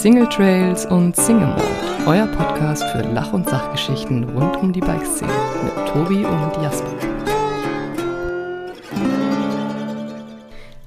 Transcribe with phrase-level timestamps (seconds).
[0.00, 5.30] Single Trails und Single Mode, euer Podcast für Lach- und Sachgeschichten rund um die Bikeszene
[5.62, 6.90] mit Tobi und Jasper.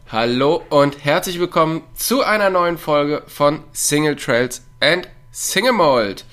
[0.08, 6.26] Hallo und herzlich willkommen zu einer neuen Folge von Single Trails and Single Mold.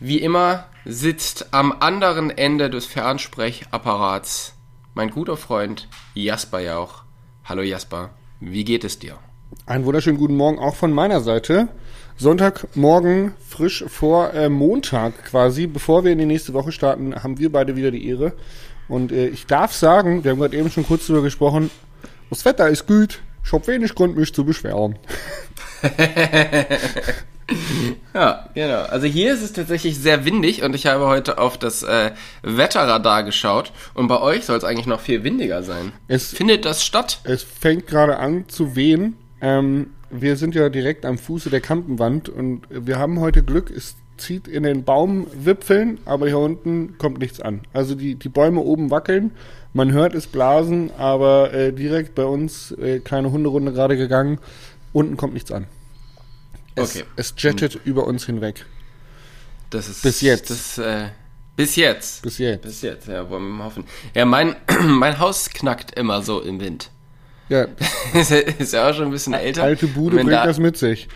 [0.00, 4.56] Wie immer sitzt am anderen Ende des Fernsprechapparats
[4.94, 7.04] mein guter Freund Jasper Jauch.
[7.44, 9.16] Hallo Jasper, wie geht es dir?
[9.66, 11.68] Einen wunderschönen guten Morgen auch von meiner Seite.
[12.20, 17.50] Sonntagmorgen frisch vor äh, Montag quasi, bevor wir in die nächste Woche starten, haben wir
[17.50, 18.34] beide wieder die Ehre.
[18.88, 21.70] Und äh, ich darf sagen, wir haben gerade eben schon kurz darüber gesprochen,
[22.28, 24.98] das Wetter ist gut, ich habe wenig Grund, mich zu beschweren.
[28.12, 28.82] ja, genau.
[28.82, 32.10] Also hier ist es tatsächlich sehr windig und ich habe heute auf das äh,
[32.42, 35.92] Wetterradar geschaut und bei euch soll es eigentlich noch viel windiger sein.
[36.06, 37.20] Es, Findet das statt?
[37.24, 39.16] es fängt gerade an zu wehen.
[39.40, 43.96] Ähm, wir sind ja direkt am Fuße der Kampenwand und wir haben heute Glück, es
[44.16, 47.62] zieht in den Baumwipfeln, aber hier unten kommt nichts an.
[47.72, 49.32] Also die, die Bäume oben wackeln,
[49.72, 54.38] man hört es blasen, aber äh, direkt bei uns äh, kleine Hunderunde gerade gegangen,
[54.92, 55.66] unten kommt nichts an.
[56.74, 57.04] Es, Okay.
[57.16, 58.66] es jettet über uns hinweg.
[59.70, 60.50] Das ist Bis jetzt.
[60.50, 61.08] Das, äh,
[61.56, 62.22] bis jetzt.
[62.22, 62.62] Bis jetzt.
[62.62, 63.84] Bis jetzt, ja, wollen wir mal hoffen.
[64.14, 66.90] Ja, mein, mein Haus knackt immer so im Wind.
[67.56, 67.66] Ja,
[68.14, 69.64] ist, ja- auch schon ein bisschen älter.
[69.64, 71.08] alte Bude bringt da- das mit sich.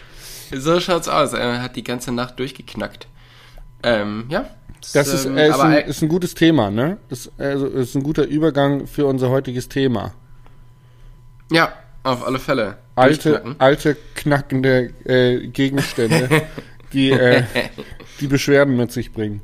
[0.52, 1.32] So schaut's aus.
[1.32, 3.06] Er hat die ganze Nacht durchgeknackt.
[3.82, 4.46] Ähm, ja.
[4.92, 6.98] Das ist, ähm, äh, ist, ein, ist ein gutes Thema, ne?
[7.08, 10.12] Ist, also, ist ein guter Übergang für unser heutiges Thema.
[11.50, 12.76] ja, auf alle Fälle.
[12.96, 16.42] Alte, alte knackende äh, Gegenstände,
[16.92, 17.44] die, äh,
[18.20, 19.40] die Beschwerden mit sich bringen.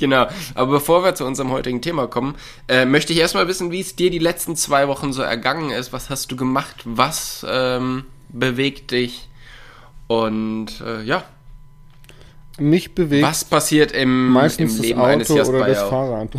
[0.00, 0.26] Genau.
[0.54, 2.34] Aber bevor wir zu unserem heutigen Thema kommen,
[2.68, 5.92] äh, möchte ich erstmal wissen, wie es dir die letzten zwei Wochen so ergangen ist.
[5.92, 6.76] Was hast du gemacht?
[6.84, 9.28] Was ähm, bewegt dich?
[10.08, 11.22] Und äh, ja,
[12.58, 16.30] Mich bewegt was passiert im, meistens im das Leben eines Auto oder das Fahrrad.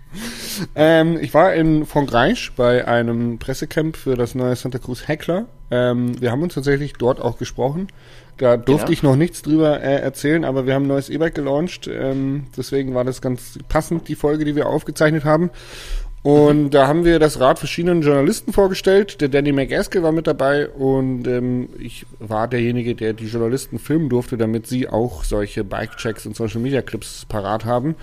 [0.74, 5.46] ähm, ich war in Frankreich bei einem Pressecamp für das neue Santa Cruz Heckler.
[5.70, 7.88] Ähm, wir haben uns tatsächlich dort auch gesprochen.
[8.42, 8.92] Da durfte Genau.
[8.92, 11.88] ich noch nichts drüber äh, erzählen, aber wir haben ein neues E-Bike gelauncht.
[11.88, 15.50] Ähm, deswegen war das ganz passend, die Folge, die wir aufgezeichnet haben.
[16.24, 19.20] Und da haben wir das Rad verschiedenen Journalisten vorgestellt.
[19.20, 24.08] Der Danny McEskill war mit dabei und ähm, ich war derjenige, der die Journalisten filmen
[24.08, 27.94] durfte, damit sie auch solche Bike-Checks und Social-Media-Clips parat haben.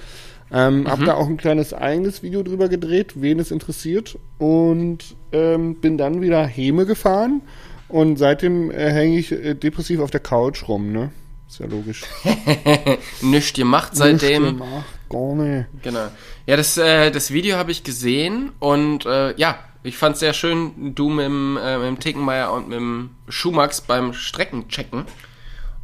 [0.54, 4.18] Ähm, Hab da auch ein kleines eigenes Video drüber gedreht, wen es interessiert.
[4.38, 7.42] Und ähm, bin dann wieder Heme gefahren.
[7.90, 11.12] Und seitdem äh, hänge ich äh, depressiv auf der Couch rum, ne?
[11.50, 12.04] Ist ja logisch.
[13.22, 14.62] Nichts gemacht seitdem.
[14.62, 15.66] Ach, gar nicht.
[15.82, 16.08] Genau.
[16.46, 20.34] Ja, das, äh, das Video habe ich gesehen und äh, ja, ich fand es sehr
[20.34, 25.06] schön, du mit dem, äh, mit dem Tickenmeier und mit dem Schumax beim Streckenchecken.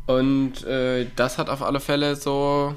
[0.05, 2.75] Und äh, das hat auf alle Fälle so.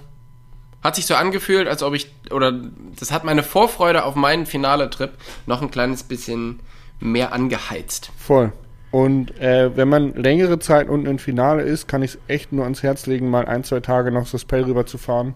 [0.82, 2.10] Hat sich so angefühlt, als ob ich.
[2.30, 2.52] Oder
[2.98, 5.10] das hat meine Vorfreude auf meinen Finale-Trip
[5.46, 6.60] noch ein kleines bisschen
[7.00, 8.10] mehr angeheizt.
[8.16, 8.52] Voll.
[8.90, 12.64] Und äh, wenn man längere Zeit unten im Finale ist, kann ich es echt nur
[12.64, 15.34] ans Herz legen, mal ein, zwei Tage noch das Pell rüber zu fahren.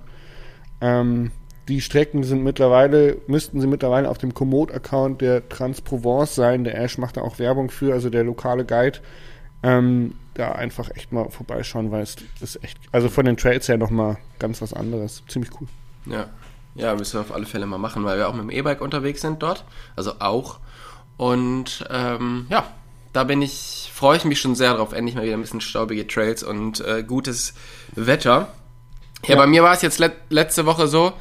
[0.80, 1.32] Ähm,
[1.68, 6.64] die Strecken sind mittlerweile, müssten sie mittlerweile auf dem Komoot-Account der Transprovence sein.
[6.64, 8.98] Der Ash macht da auch Werbung für, also der lokale Guide.
[9.62, 13.76] Ähm, da einfach echt mal vorbeischauen, weil es ist echt, also von den Trails her
[13.76, 15.22] nochmal ganz was anderes.
[15.28, 15.68] Ziemlich cool.
[16.06, 16.26] Ja.
[16.74, 19.20] Ja, müssen wir auf alle Fälle mal machen, weil wir auch mit dem E-Bike unterwegs
[19.20, 19.64] sind dort.
[19.94, 20.58] Also auch.
[21.18, 22.64] Und ähm, ja,
[23.12, 24.92] da bin ich, freue ich mich schon sehr drauf.
[24.92, 27.54] Endlich mal wieder ein bisschen staubige Trails und äh, gutes
[27.94, 28.48] Wetter.
[29.24, 29.36] Ja, Ja.
[29.36, 31.12] bei mir war es jetzt let letzte Woche so,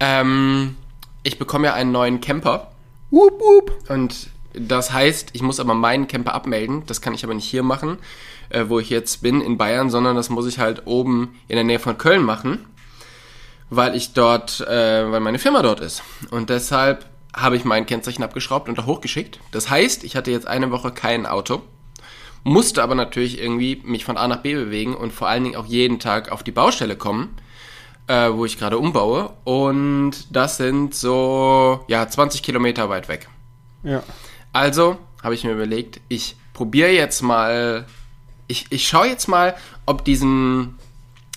[0.00, 0.76] ähm,
[1.22, 2.70] ich bekomme ja einen neuen Camper.
[3.10, 3.72] Wup, wup.
[3.90, 6.84] Und das heißt, ich muss aber meinen Camper abmelden.
[6.86, 7.98] Das kann ich aber nicht hier machen,
[8.50, 11.64] äh, wo ich jetzt bin, in Bayern, sondern das muss ich halt oben in der
[11.64, 12.64] Nähe von Köln machen,
[13.70, 16.02] weil ich dort, äh, weil meine Firma dort ist.
[16.30, 17.06] Und deshalb
[17.40, 19.40] habe ich mein Kennzeichen abgeschraubt und da hochgeschickt.
[19.50, 21.62] Das heißt, ich hatte jetzt eine Woche kein Auto,
[22.44, 25.66] musste aber natürlich irgendwie mich von A nach B bewegen und vor allen Dingen auch
[25.66, 27.36] jeden Tag auf die Baustelle kommen,
[28.06, 29.32] äh, wo ich gerade umbaue.
[29.44, 33.28] Und das sind so, ja, 20 Kilometer weit weg.
[33.82, 34.02] Ja.
[34.52, 37.86] Also habe ich mir überlegt, ich probiere jetzt mal,
[38.46, 39.54] ich, ich schaue jetzt mal,
[39.86, 40.78] ob diesen,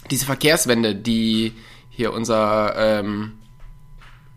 [0.09, 1.53] diese Verkehrswende, die
[1.89, 3.33] hier unser ähm,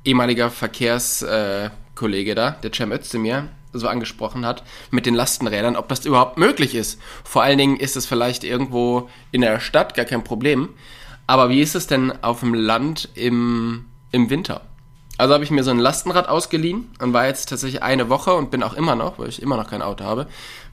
[0.05, 6.07] ehemaliger Verkehrskollege Kollege da, der Cem Özdemir, so angesprochen hat, mit den Lastenrädern, ob das
[6.07, 7.01] überhaupt möglich ist.
[7.25, 10.71] Vor allen Dingen ist es vielleicht irgendwo in der Stadt gar kein Problem.
[11.27, 14.63] Aber wie ist es denn auf dem Land im, im Winter?
[15.17, 18.51] Also habe ich mir so ein Lastenrad ausgeliehen und war jetzt tatsächlich eine Woche und
[18.51, 20.27] bin auch immer noch, weil ich immer noch kein Auto habe,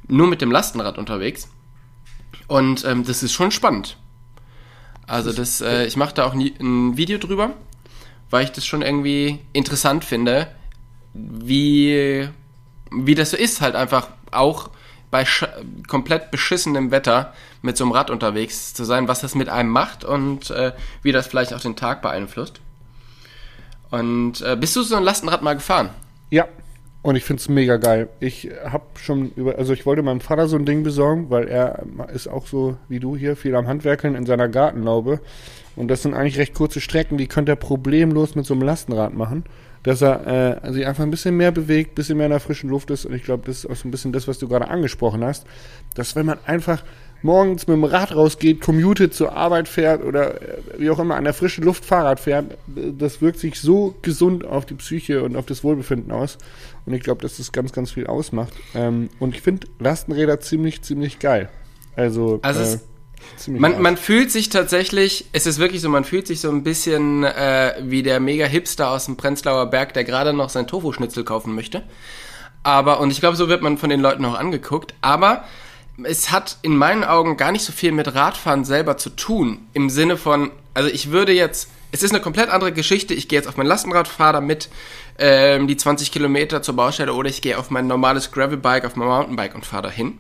[0.08, 1.48] nur mit dem Lastenrad unterwegs.
[2.48, 3.98] Und ähm, das ist schon spannend.
[5.08, 7.52] Also das, äh, ich mache da auch ein Video drüber,
[8.32, 10.48] weil ich das schon irgendwie interessant finde,
[11.14, 12.28] wie,
[12.92, 14.70] wie das so ist, halt einfach auch
[15.12, 15.26] bei
[15.88, 20.04] komplett beschissenem Wetter mit so einem Rad unterwegs zu sein, was das mit einem macht
[20.06, 20.72] und äh,
[21.04, 22.62] wie das vielleicht auch den Tag beeinflusst.
[23.92, 25.90] Und äh, bist du so ein Lastenrad mal gefahren?
[26.30, 26.48] Ja,
[27.02, 28.10] und ich finde es mega geil.
[28.20, 31.84] Ich habe schon über, also ich wollte meinem Vater so ein Ding besorgen, weil er
[32.14, 35.20] ist auch so wie du hier viel am Handwerkeln in seiner Gartenlaube.
[35.76, 39.14] Und das sind eigentlich recht kurze Strecken, die könnte er problemlos mit so einem Lastenrad
[39.14, 39.44] machen.
[39.84, 42.70] Dass er äh, sich einfach ein bisschen mehr bewegt, ein bisschen mehr in der frischen
[42.70, 43.06] Luft ist.
[43.06, 45.48] Und ich glaube, das ist auch so ein bisschen das, was du gerade angesprochen hast.
[45.96, 46.84] Dass wenn man einfach
[47.24, 51.24] morgens mit dem Rad rausgeht, commutet zur Arbeit fährt oder äh, wie auch immer an
[51.24, 55.46] der frischen Luft Fahrrad fährt, das wirkt sich so gesund auf die Psyche und auf
[55.46, 56.38] das Wohlbefinden aus.
[56.86, 58.54] Und ich glaube, dass das ganz, ganz viel ausmacht.
[58.76, 61.50] Ähm, und ich finde Lastenräder ziemlich, ziemlich geil.
[61.96, 62.80] Also, also äh,
[63.48, 67.24] man, man fühlt sich tatsächlich, es ist wirklich so, man fühlt sich so ein bisschen
[67.24, 71.84] äh, wie der Mega-Hipster aus dem Prenzlauer Berg, der gerade noch sein Tofu-Schnitzel kaufen möchte.
[72.64, 74.94] Aber, und ich glaube, so wird man von den Leuten auch angeguckt.
[75.02, 75.46] Aber
[76.04, 79.68] es hat in meinen Augen gar nicht so viel mit Radfahren selber zu tun.
[79.74, 83.14] Im Sinne von, also ich würde jetzt, es ist eine komplett andere Geschichte.
[83.14, 84.70] Ich gehe jetzt auf mein Lastenrad, fahre damit
[85.18, 89.08] ähm, die 20 Kilometer zur Baustelle oder ich gehe auf mein normales Gravelbike, auf mein
[89.08, 90.18] Mountainbike und fahre dahin.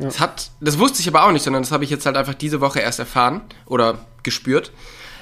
[0.00, 0.06] Ja.
[0.06, 2.34] Das hat, das wusste ich aber auch nicht, sondern das habe ich jetzt halt einfach
[2.34, 4.72] diese Woche erst erfahren oder gespürt.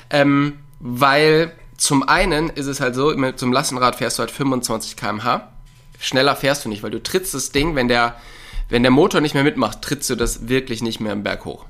[0.08, 4.96] Ähm, weil zum einen ist es halt so, mit einem Lastenrad fährst du halt 25
[4.96, 5.48] km/h.
[6.00, 8.16] Schneller fährst du nicht, weil du trittst das Ding, wenn der
[8.68, 11.64] wenn der Motor nicht mehr mitmacht, trittst du das wirklich nicht mehr im Berg hoch.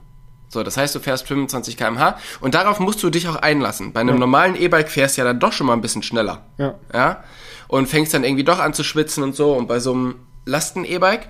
[0.49, 3.93] So, das heißt, du fährst 25 km/h und darauf musst du dich auch einlassen.
[3.93, 4.20] Bei einem ja.
[4.20, 6.46] normalen E-Bike fährst du ja dann doch schon mal ein bisschen schneller.
[6.56, 6.75] Ja.
[6.93, 7.22] ja.
[7.69, 9.52] Und fängst dann irgendwie doch an zu schwitzen und so.
[9.52, 10.14] Und bei so einem
[10.46, 11.28] Lasten-E-Bike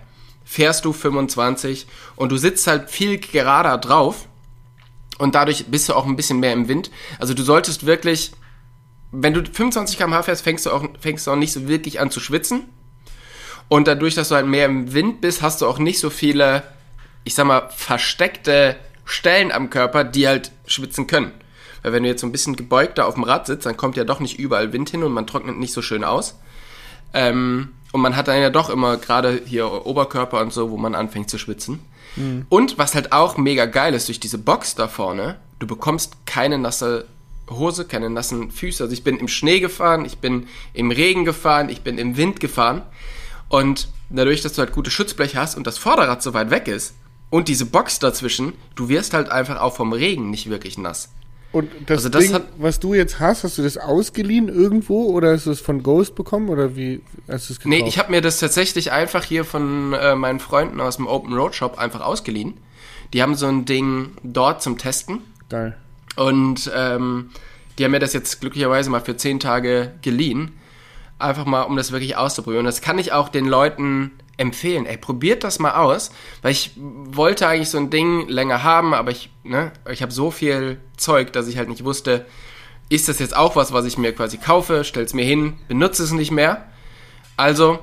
[0.48, 1.86] fährst du 25
[2.16, 4.26] und du sitzt halt viel gerader drauf
[5.18, 6.90] und dadurch bist du auch ein bisschen mehr im Wind.
[7.18, 8.32] Also du solltest wirklich,
[9.12, 12.10] wenn du 25 km/h fährst, fängst du auch, fängst du auch nicht so wirklich an
[12.10, 12.64] zu schwitzen.
[13.68, 16.62] Und dadurch, dass du halt mehr im Wind bist, hast du auch nicht so viele,
[17.24, 21.32] ich sag mal, versteckte Stellen am Körper, die halt schwitzen können.
[21.82, 24.04] Weil wenn du jetzt so ein bisschen gebeugter auf dem Rad sitzt, dann kommt ja
[24.04, 26.38] doch nicht überall Wind hin und man trocknet nicht so schön aus.
[27.12, 30.94] Ähm, und man hat dann ja doch immer gerade hier Oberkörper und so, wo man
[30.94, 31.80] anfängt zu schwitzen.
[32.16, 32.46] Mhm.
[32.48, 36.58] Und was halt auch mega geil ist, durch diese Box da vorne, du bekommst keine
[36.58, 37.06] nasse
[37.50, 38.82] Hose, keine nassen Füße.
[38.82, 42.40] Also ich bin im Schnee gefahren, ich bin im Regen gefahren, ich bin im Wind
[42.40, 42.82] gefahren.
[43.48, 46.94] Und dadurch, dass du halt gute Schutzbleche hast und das Vorderrad so weit weg ist
[47.30, 51.10] und diese Box dazwischen, du wirst halt einfach auch vom Regen nicht wirklich nass.
[51.50, 55.06] Und das, also das Ding, hat, was du jetzt hast, hast du das ausgeliehen irgendwo
[55.06, 57.66] oder hast du es von Ghost bekommen oder wie hast du es gekauft?
[57.66, 61.32] Nee, ich habe mir das tatsächlich einfach hier von äh, meinen Freunden aus dem Open
[61.32, 62.54] Road Shop einfach ausgeliehen.
[63.14, 65.20] Die haben so ein Ding dort zum Testen.
[65.48, 65.76] Geil.
[66.16, 67.30] Und ähm,
[67.78, 70.52] die haben mir das jetzt glücklicherweise mal für zehn Tage geliehen.
[71.18, 72.66] Einfach mal, um das wirklich auszuprobieren.
[72.66, 74.86] Und das kann ich auch den Leuten empfehlen.
[74.86, 79.10] Ey, probiert das mal aus, weil ich wollte eigentlich so ein Ding länger haben, aber
[79.10, 82.24] ich, ne, ich habe so viel Zeug, dass ich halt nicht wusste,
[82.88, 86.12] ist das jetzt auch was, was ich mir quasi kaufe, stell's mir hin, benutze es
[86.12, 86.66] nicht mehr.
[87.36, 87.80] Also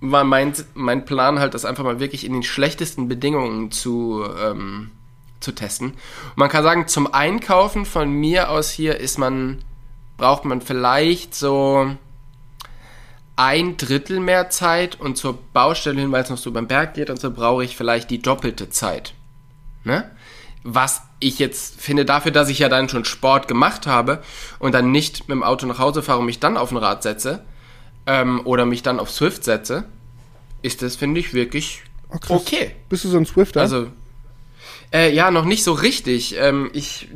[0.00, 4.92] war mein, mein Plan halt, das einfach mal wirklich in den schlechtesten Bedingungen zu, ähm,
[5.40, 5.90] zu testen.
[5.90, 9.62] Und man kann sagen, zum Einkaufen von mir aus hier ist man,
[10.16, 11.90] braucht man vielleicht so
[13.36, 17.10] ein Drittel mehr Zeit und zur Baustelle hin, weil es noch so beim Berg geht
[17.10, 19.12] und so, brauche ich vielleicht die doppelte Zeit.
[19.84, 20.10] Ne?
[20.62, 24.22] Was ich jetzt finde, dafür, dass ich ja dann schon Sport gemacht habe
[24.58, 27.02] und dann nicht mit dem Auto nach Hause fahre und mich dann auf ein Rad
[27.02, 27.44] setze
[28.06, 29.84] ähm, oder mich dann auf Swift setze,
[30.62, 32.74] ist das, finde ich, wirklich oh, okay.
[32.88, 33.60] Bist du so ein Swifter?
[33.60, 33.88] Also,
[34.92, 36.36] äh, ja, noch nicht so richtig.
[36.38, 37.08] Ähm, ich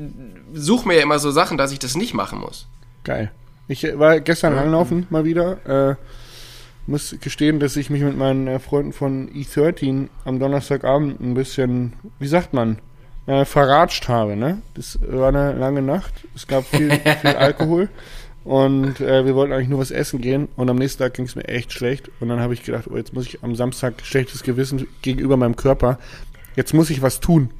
[0.53, 2.67] suche mir ja immer so Sachen, dass ich das nicht machen muss.
[3.05, 3.33] Geil.
[3.71, 5.91] Ich war gestern langlaufen mal wieder.
[5.93, 5.95] Äh,
[6.89, 11.93] muss gestehen, dass ich mich mit meinen äh, Freunden von E13 am Donnerstagabend ein bisschen,
[12.19, 12.79] wie sagt man,
[13.29, 14.35] äh, verratscht habe.
[14.35, 14.61] Ne?
[14.75, 16.13] Das war eine lange Nacht.
[16.35, 17.89] Es gab viel, viel Alkohol.
[18.43, 20.49] Und äh, wir wollten eigentlich nur was essen gehen.
[20.57, 22.11] Und am nächsten Tag ging es mir echt schlecht.
[22.19, 25.55] Und dann habe ich gedacht, oh, jetzt muss ich am Samstag schlechtes Gewissen gegenüber meinem
[25.55, 26.01] Körper.
[26.57, 27.51] Jetzt muss ich was tun.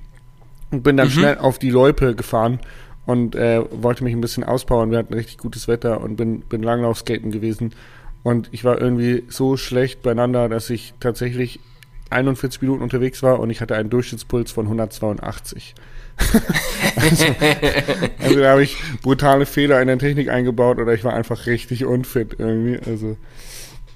[0.73, 1.13] Und bin dann mhm.
[1.13, 2.59] schnell auf die Loipe gefahren
[3.07, 4.91] und äh, wollte mich ein bisschen auspowern.
[4.91, 7.75] Wir hatten richtig gutes Wetter und bin, bin Langlaufskaten gewesen.
[8.23, 11.61] Und ich war irgendwie so schlecht beieinander, dass ich tatsächlich
[12.11, 15.75] 41 Minuten unterwegs war und ich hatte einen Durchschnittspuls von 182.
[16.97, 17.25] also,
[18.19, 21.85] also da habe ich brutale Fehler in der Technik eingebaut oder ich war einfach richtig
[21.85, 22.79] unfit irgendwie.
[22.85, 23.17] Also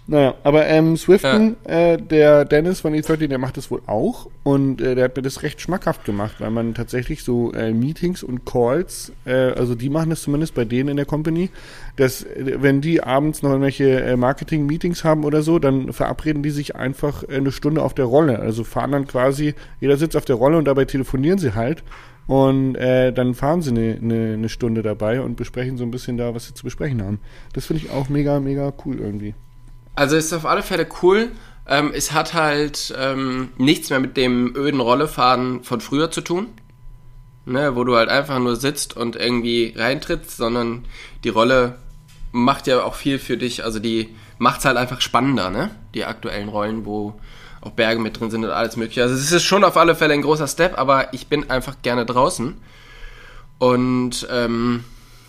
[0.06, 4.82] Naja, aber ähm, Swiften, äh, der Dennis von E30, der macht das wohl auch und
[4.82, 8.44] äh, der hat mir das recht schmackhaft gemacht, weil man tatsächlich so äh, Meetings und
[8.44, 11.48] Calls, äh, also die machen das zumindest bei denen in der Company,
[11.96, 16.50] dass äh, wenn die abends noch irgendwelche äh, Marketing-Meetings haben oder so, dann verabreden die
[16.50, 18.40] sich einfach äh, eine Stunde auf der Rolle.
[18.40, 21.82] Also fahren dann quasi, jeder sitzt auf der Rolle und dabei telefonieren sie halt
[22.26, 26.18] und äh, dann fahren sie eine, eine, eine Stunde dabei und besprechen so ein bisschen
[26.18, 27.20] da, was sie zu besprechen haben.
[27.54, 29.34] Das finde ich auch mega, mega cool irgendwie.
[29.94, 31.30] Also ist auf alle Fälle cool.
[31.66, 36.48] Ähm, es hat halt ähm, nichts mehr mit dem öden Rollefahren von früher zu tun.
[37.46, 40.86] Ne, wo du halt einfach nur sitzt und irgendwie reintrittst, sondern
[41.24, 41.76] die Rolle
[42.32, 43.64] macht ja auch viel für dich.
[43.64, 45.70] Also die macht es halt einfach spannender, ne?
[45.92, 47.20] Die aktuellen Rollen, wo
[47.60, 49.02] auch Berge mit drin sind und alles mögliche.
[49.02, 52.06] Also es ist schon auf alle Fälle ein großer Step, aber ich bin einfach gerne
[52.06, 52.54] draußen.
[53.58, 54.84] Und ähm,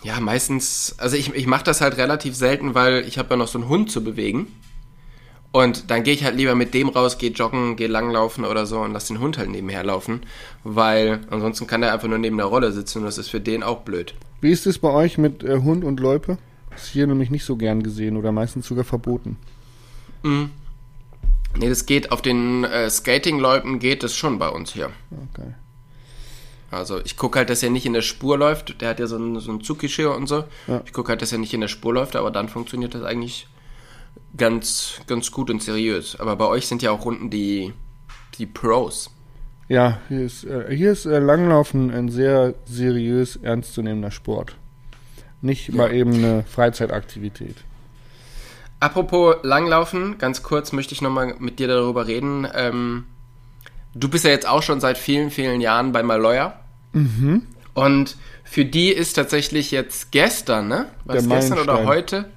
[0.06, 3.48] ja, meistens, also ich, ich mache das halt relativ selten, weil ich habe ja noch
[3.48, 4.46] so einen Hund zu bewegen.
[5.50, 8.78] Und dann gehe ich halt lieber mit dem raus, gehe joggen, gehe langlaufen oder so
[8.80, 10.20] und lass den Hund halt nebenher laufen,
[10.62, 13.64] weil ansonsten kann der einfach nur neben der Rolle sitzen und das ist für den
[13.64, 14.14] auch blöd.
[14.40, 16.38] Wie ist es bei euch mit äh, Hund und Loipe?
[16.76, 19.38] Ist hier nämlich nicht so gern gesehen oder meistens sogar verboten.
[20.22, 20.50] Mhm.
[21.58, 24.90] Nee, das geht auf den äh, Skating-Loipen geht es schon bei uns hier.
[25.32, 25.54] Okay.
[26.70, 28.80] Also ich gucke halt, dass er nicht in der Spur läuft.
[28.80, 30.44] Der hat ja so ein, so ein Zuckerschirr und so.
[30.66, 30.82] Ja.
[30.84, 33.46] Ich gucke halt, dass er nicht in der Spur läuft, aber dann funktioniert das eigentlich
[34.36, 36.18] ganz, ganz gut und seriös.
[36.18, 37.72] Aber bei euch sind ja auch Runden die,
[38.38, 39.10] die Pros.
[39.68, 44.56] Ja, hier ist, äh, hier ist äh, Langlaufen ein sehr seriös ernstzunehmender Sport.
[45.42, 47.56] Nicht mal eben eine Freizeitaktivität.
[48.78, 52.46] Apropos Langlaufen, ganz kurz möchte ich nochmal mit dir darüber reden.
[52.54, 53.04] Ähm,
[53.98, 56.54] du bist ja jetzt auch schon seit vielen, vielen Jahren bei Maloya.
[56.92, 57.46] Mhm.
[57.74, 60.86] Und für die ist tatsächlich jetzt gestern, ne?
[61.04, 62.30] Was gestern oder heute?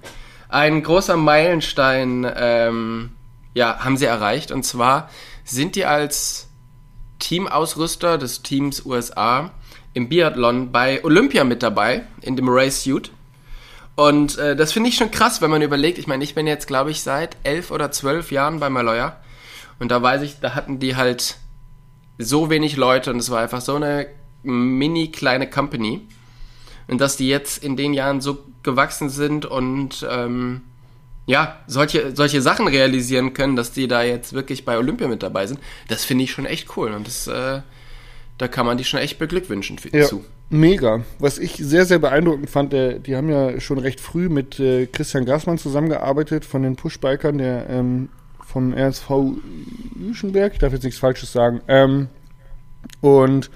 [0.49, 3.11] Ein großer Meilenstein, ähm,
[3.53, 4.51] ja, haben sie erreicht.
[4.51, 5.09] Und zwar
[5.43, 6.47] sind die als
[7.19, 9.51] Teamausrüster des Teams USA
[9.93, 13.11] im Biathlon bei Olympia mit dabei, in dem Race Suit.
[13.95, 16.67] Und äh, das finde ich schon krass, wenn man überlegt, ich meine, ich bin jetzt,
[16.67, 19.17] glaube ich, seit elf oder zwölf Jahren bei Maloya.
[19.79, 21.35] Und da weiß ich, da hatten die halt
[22.19, 24.07] so wenig Leute und es war einfach so eine
[24.43, 26.01] mini kleine Company.
[26.87, 30.61] Und dass die jetzt in den Jahren so gewachsen sind und ähm,
[31.27, 35.45] ja, solche, solche Sachen realisieren können, dass die da jetzt wirklich bei Olympia mit dabei
[35.45, 36.91] sind, das finde ich schon echt cool.
[36.91, 37.61] Und das, äh,
[38.39, 40.25] da kann man die schon echt beglückwünschen für, Ja, zu.
[40.49, 41.01] mega.
[41.19, 44.87] Was ich sehr, sehr beeindruckend fand, der, die haben ja schon recht früh mit äh,
[44.87, 48.09] Christian Gassmann zusammengearbeitet von den Pushbikern, der ähm,
[48.51, 49.09] vom RSV
[49.99, 51.61] Jüschenberg, ich darf jetzt nichts Falsches sagen.
[51.67, 52.07] Ähm,
[52.99, 53.51] und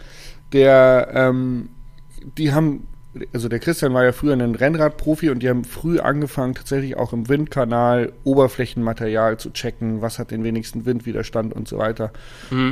[0.52, 1.70] der, ähm,
[2.38, 2.88] die haben,
[3.34, 7.12] also der Christian war ja früher ein Rennradprofi und die haben früh angefangen, tatsächlich auch
[7.12, 12.12] im Windkanal Oberflächenmaterial zu checken, was hat den wenigsten Windwiderstand und so weiter.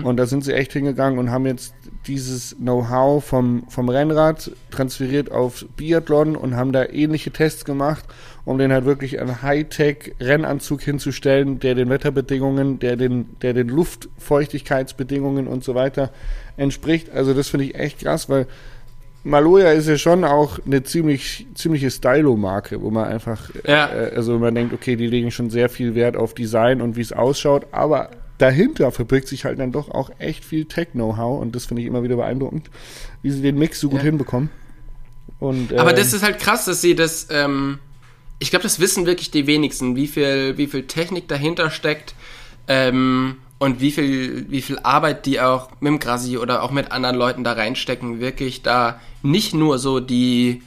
[0.03, 1.73] Und da sind sie echt hingegangen und haben jetzt
[2.05, 8.05] dieses Know-how vom, vom Rennrad transferiert auf Biathlon und haben da ähnliche Tests gemacht,
[8.45, 15.47] um den halt wirklich einen Hightech-Rennanzug hinzustellen, der den Wetterbedingungen, der den, der den Luftfeuchtigkeitsbedingungen
[15.47, 16.11] und so weiter
[16.57, 17.09] entspricht.
[17.11, 18.47] Also das finde ich echt krass, weil
[19.23, 23.87] Maloja ist ja schon auch eine ziemlich, ziemliche Stylo-Marke, wo man einfach, Ja.
[23.93, 27.01] äh, also man denkt, okay, die legen schon sehr viel Wert auf Design und wie
[27.01, 31.65] es ausschaut, aber dahinter verbirgt sich halt dann doch auch echt viel Tech-Know-how und das
[31.67, 32.71] finde ich immer wieder beeindruckend,
[33.21, 34.05] wie sie den Mix so gut Ja.
[34.05, 34.49] hinbekommen.
[35.39, 37.77] Und, Aber ähm, das ist halt krass, dass sie das, ähm,
[38.41, 42.15] ich glaube, das wissen wirklich die wenigsten, wie viel, wie viel Technik dahinter steckt
[42.67, 46.91] ähm, und wie viel, wie viel Arbeit die auch mit dem Grassi oder auch mit
[46.91, 50.63] anderen Leuten da reinstecken, wirklich da nicht nur so die,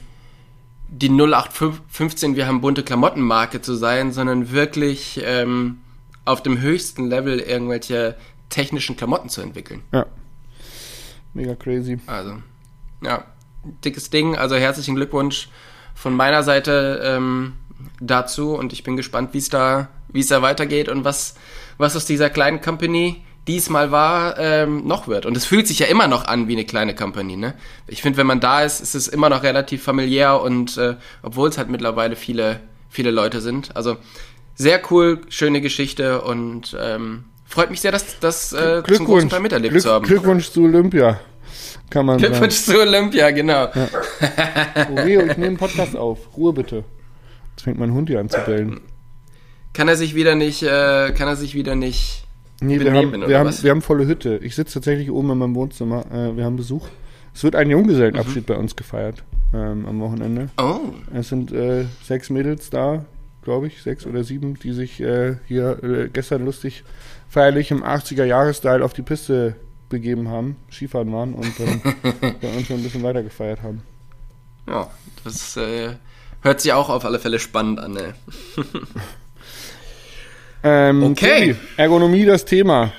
[0.87, 5.79] die 0815, wir haben bunte Klamottenmarke zu sein, sondern wirklich ähm,
[6.23, 8.15] auf dem höchsten Level irgendwelche
[8.47, 9.81] technischen Klamotten zu entwickeln.
[9.91, 10.05] ja,
[11.33, 11.99] mega crazy.
[12.07, 12.37] Also,
[13.03, 13.25] ja,
[13.83, 14.37] dickes Ding.
[14.37, 15.49] Also herzlichen Glückwunsch
[15.93, 17.53] von meiner Seite ähm,
[17.99, 21.35] dazu und ich bin gespannt, wie es da, wie es da weitergeht und was,
[21.77, 25.25] was aus dieser kleinen Company diesmal war, ähm, noch wird.
[25.25, 27.53] Und es fühlt sich ja immer noch an wie eine kleine Company, ne?
[27.87, 31.49] Ich finde, wenn man da ist, ist es immer noch relativ familiär und äh, obwohl
[31.49, 33.75] es halt mittlerweile viele, viele Leute sind.
[33.75, 33.97] Also
[34.55, 39.41] sehr cool, schöne Geschichte und ähm, freut mich sehr, dass das äh, zum großen Teil
[39.41, 40.05] miterlebt Glück, zu haben.
[40.05, 41.19] Glückwunsch zu Olympia,
[41.89, 43.71] kann man Glückwunsch zu Olympia, genau.
[43.71, 43.89] sagen.
[44.97, 46.35] Oreo, ich nehme einen Podcast auf.
[46.35, 46.83] Ruhe bitte.
[47.55, 48.81] Jetzt fängt mein Hund hier an zu bellen.
[49.73, 52.25] Kann er sich wieder nicht, äh, kann er sich wieder nicht
[52.61, 53.63] Nee, wir haben, oder wir, haben, was?
[53.63, 54.39] wir haben volle Hütte.
[54.41, 56.05] Ich sitze tatsächlich oben in meinem Wohnzimmer.
[56.11, 56.87] Äh, wir haben Besuch.
[57.33, 60.49] Es wird ein Junggesellenabschied bei uns gefeiert ähm, am Wochenende.
[60.57, 60.79] Oh,
[61.13, 63.03] Es sind äh, sechs Mädels da,
[63.41, 66.85] glaube ich, sechs oder sieben, die sich äh, hier äh, gestern lustig
[67.27, 69.55] feierlich im 80er-Jahres-Style auf die Piste
[69.89, 71.81] begeben haben, Skifahren waren und dann
[72.41, 73.81] bei uns schon ein bisschen weiter gefeiert haben.
[74.67, 74.89] Ja,
[75.25, 75.89] das äh,
[76.45, 77.93] hört sich auch auf alle Fälle spannend an.
[77.93, 78.13] Ne?
[80.63, 81.53] ähm, Okay.
[81.53, 82.93] Tobi, Ergonomie das Thema.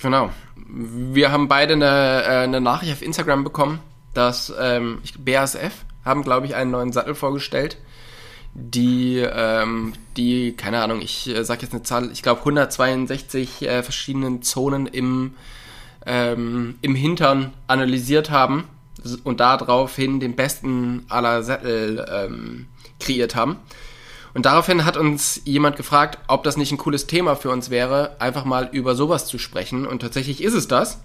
[0.00, 0.30] Genau.
[0.68, 3.80] Wir haben beide eine, äh, eine Nachricht auf Instagram bekommen,
[4.14, 7.78] dass ähm, BASF haben, glaube ich, einen neuen Sattel vorgestellt,
[8.54, 13.82] die, ähm, die, keine Ahnung, ich äh, sag jetzt eine Zahl, ich glaube 162 äh,
[13.82, 15.34] verschiedenen Zonen im,
[16.06, 18.68] ähm, im Hintern analysiert haben
[19.24, 22.66] und daraufhin den besten aller Sättel ähm,
[23.00, 23.56] kreiert haben.
[24.34, 28.16] Und daraufhin hat uns jemand gefragt, ob das nicht ein cooles Thema für uns wäre,
[28.20, 29.86] einfach mal über sowas zu sprechen.
[29.86, 31.00] Und tatsächlich ist es das,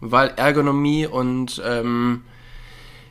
[0.00, 2.22] weil Ergonomie und ähm,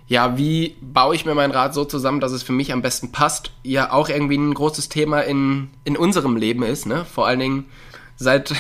[0.08, 3.14] ja, wie baue ich mir mein Rad so zusammen, dass es für mich am besten
[3.14, 7.06] passt, ja auch irgendwie ein großes Thema in, in unserem Leben ist, ne?
[7.06, 7.66] Vor allen Dingen
[8.16, 8.54] seit,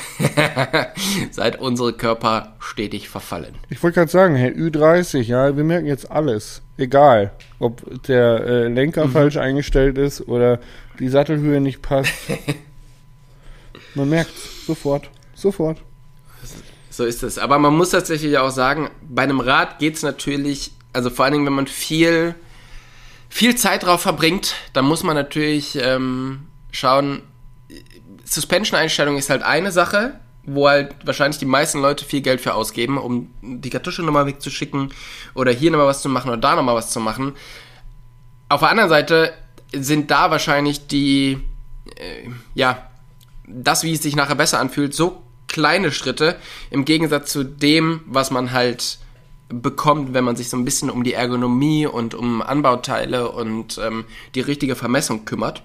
[1.32, 3.56] seit unsere Körper stetig verfallen.
[3.70, 6.62] Ich wollte gerade sagen, Herr Ü30, ja, wir merken jetzt alles.
[6.78, 10.60] Egal, ob der äh, Lenker falsch eingestellt ist oder
[11.00, 12.14] die Sattelhöhe nicht passt.
[13.96, 14.32] Man merkt
[14.66, 15.78] sofort, sofort.
[16.90, 17.38] So ist es.
[17.38, 21.46] Aber man muss tatsächlich auch sagen, bei einem Rad geht's natürlich, also vor allen Dingen,
[21.46, 22.36] wenn man viel,
[23.30, 27.22] viel Zeit drauf verbringt, dann muss man natürlich ähm, schauen,
[28.32, 32.98] Suspension-Einstellung ist halt eine Sache, wo halt wahrscheinlich die meisten Leute viel Geld für ausgeben,
[32.98, 34.94] um die Kartusche nochmal wegzuschicken
[35.34, 37.34] oder hier nochmal was zu machen oder da nochmal was zu machen.
[38.50, 39.34] Auf der anderen Seite
[39.74, 41.40] sind da wahrscheinlich die,
[41.96, 42.90] äh, ja,
[43.48, 46.38] das, wie es sich nachher besser anfühlt, so kleine Schritte
[46.70, 48.98] im Gegensatz zu dem, was man halt
[49.50, 54.06] bekommt, wenn man sich so ein bisschen um die Ergonomie und um Anbauteile und ähm,
[54.36, 55.64] die richtige Vermessung kümmert.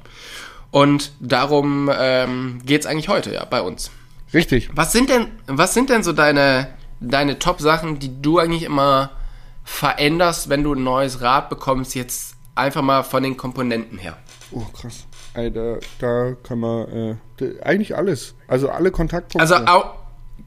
[0.77, 3.91] Und darum ähm, geht es eigentlich heute ja bei uns.
[4.35, 4.69] Richtig.
[4.75, 6.69] Was sind denn, was sind denn so deine,
[7.01, 9.09] deine Top-Sachen, die du eigentlich immer
[9.65, 14.19] veränderst, wenn du ein neues Rad bekommst, jetzt einfach mal von den Komponenten her?
[14.51, 15.07] Oh, krass.
[15.33, 18.35] Ey, da, kann man äh, eigentlich alles.
[18.47, 19.41] Also alle Kontaktpunkte.
[19.41, 19.95] Also au,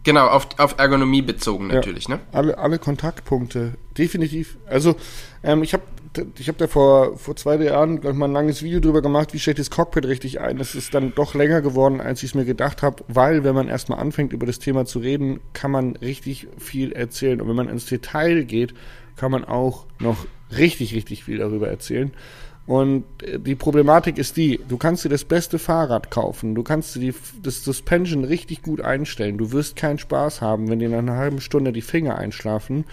[0.04, 2.20] genau, auf, auf Ergonomie bezogen natürlich, ne?
[2.34, 4.58] Alle, alle Kontaktpunkte, definitiv.
[4.68, 4.96] Also
[5.42, 5.82] ähm, ich habe
[6.38, 9.02] ich hab da vor, vor zwei drei Jahren glaub ich, mal ein langes Video drüber
[9.02, 10.58] gemacht, wie stellt das Cockpit richtig ein.
[10.58, 13.68] Das ist dann doch länger geworden, als ich es mir gedacht habe, weil wenn man
[13.68, 17.42] erstmal anfängt, über das Thema zu reden, kann man richtig viel erzählen.
[17.42, 18.74] Und wenn man ins Detail geht,
[19.16, 22.12] kann man auch noch richtig, richtig viel darüber erzählen.
[22.70, 26.96] Und äh, die Problematik ist die, du kannst dir das beste Fahrrad kaufen, du kannst
[26.96, 31.00] dir die, das Suspension richtig gut einstellen, du wirst keinen Spaß haben, wenn dir nach
[31.00, 32.86] einer halben Stunde die Finger einschlafen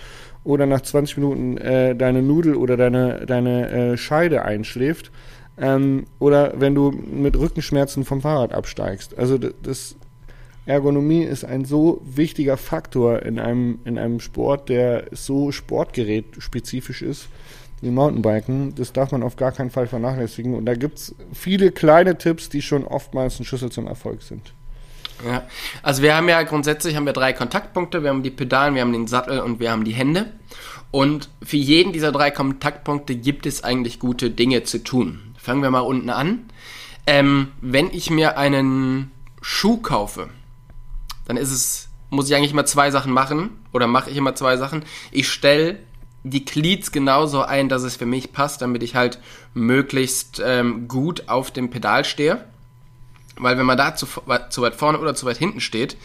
[0.46, 5.10] oder nach 20 Minuten äh, deine Nudel oder deine, deine äh, Scheide einschläft
[5.58, 9.18] ähm, oder wenn du mit Rückenschmerzen vom Fahrrad absteigst.
[9.18, 9.96] Also das
[10.64, 17.28] Ergonomie ist ein so wichtiger Faktor in einem, in einem Sport, der so sportgerätspezifisch ist
[17.80, 18.74] wie Mountainbiken.
[18.76, 20.54] Das darf man auf gar keinen Fall vernachlässigen.
[20.54, 24.54] Und da gibt's viele kleine Tipps, die schon oftmals ein Schlüssel zum Erfolg sind.
[25.24, 25.46] Ja.
[25.82, 28.02] Also wir haben ja grundsätzlich haben wir drei Kontaktpunkte.
[28.02, 30.32] Wir haben die Pedalen, wir haben den Sattel und wir haben die Hände.
[30.90, 35.34] Und für jeden dieser drei Kontaktpunkte gibt es eigentlich gute Dinge zu tun.
[35.38, 36.50] Fangen wir mal unten an.
[37.06, 40.28] Ähm, wenn ich mir einen Schuh kaufe,
[41.26, 44.56] dann ist es, muss ich eigentlich immer zwei Sachen machen oder mache ich immer zwei
[44.56, 44.84] Sachen.
[45.12, 45.78] Ich stelle
[46.24, 49.20] die Cleats genauso ein, dass es für mich passt, damit ich halt
[49.54, 52.44] möglichst ähm, gut auf dem Pedal stehe.
[53.36, 54.06] Weil wenn man da zu,
[54.50, 55.96] zu weit vorne oder zu weit hinten steht,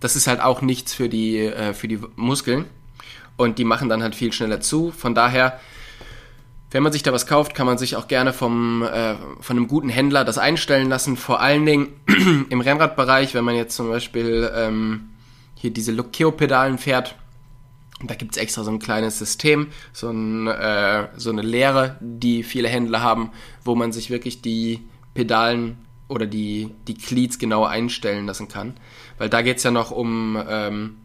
[0.00, 2.66] das ist halt auch nichts für die, äh, für die Muskeln.
[3.36, 4.90] Und die machen dann halt viel schneller zu.
[4.90, 5.60] Von daher,
[6.70, 9.68] wenn man sich da was kauft, kann man sich auch gerne vom, äh, von einem
[9.68, 11.16] guten Händler das einstellen lassen.
[11.16, 11.88] Vor allen Dingen
[12.50, 15.10] im Rennradbereich, wenn man jetzt zum Beispiel ähm,
[15.54, 17.16] hier diese Lokeo-Pedalen fährt.
[18.02, 22.68] Da gibt's extra so ein kleines System, so, ein, äh, so eine Lehre, die viele
[22.68, 23.32] Händler haben,
[23.64, 28.74] wo man sich wirklich die Pedalen oder die, die Cleats genau einstellen lassen kann.
[29.18, 30.96] Weil da geht's ja noch um, ähm,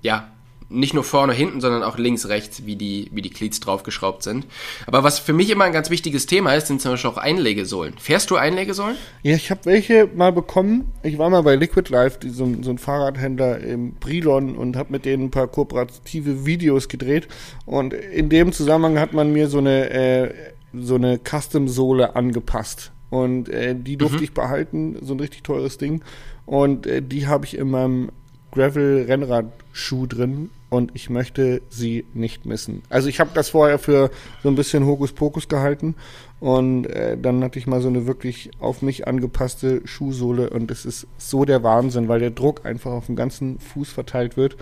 [0.00, 0.32] ja,
[0.72, 4.46] nicht nur vorne, hinten, sondern auch links, rechts, wie die, wie die Cleats draufgeschraubt sind.
[4.86, 7.94] Aber was für mich immer ein ganz wichtiges Thema ist, sind zum Beispiel auch Einlegesohlen.
[7.98, 8.96] Fährst du Einlegesohlen?
[9.22, 10.92] Ja, ich habe welche mal bekommen.
[11.02, 14.92] Ich war mal bei Liquid Life, die, so, so ein Fahrradhändler im Brilon und habe
[14.92, 17.28] mit denen ein paar kooperative Videos gedreht.
[17.66, 20.34] Und in dem Zusammenhang hat man mir so eine, äh,
[20.72, 22.91] so eine Custom-Sohle angepasst.
[23.12, 26.00] Und äh, die durfte ich behalten, so ein richtig teures Ding.
[26.46, 28.08] Und äh, die habe ich in meinem
[28.52, 30.50] Gravel-Rennradschuh drin.
[30.70, 32.82] und ich möchte sie nicht missen.
[32.88, 34.10] Also ich habe das vorher für
[34.42, 35.94] so ein bisschen Hokuspokus gehalten
[36.40, 40.86] und äh, dann hatte ich mal so eine wirklich auf mich angepasste Schuhsohle und es
[40.86, 44.56] ist so der Wahnsinn, weil der Druck einfach auf dem ganzen Fuß verteilt wird.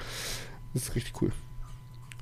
[0.74, 1.30] Das ist richtig cool.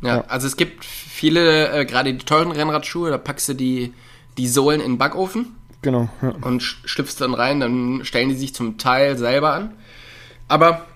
[0.03, 0.25] Ja, Ja.
[0.29, 3.95] also es gibt viele, äh, gerade die teuren Rennradschuhe, da packst du die,
[4.37, 6.09] die Sohlen in den Backofen Genau.
[6.23, 6.31] Ja.
[6.43, 9.75] und sch- schlüpfst dann rein, dann stellen die sich zum Teil selber an.
[10.49, 10.87] Aber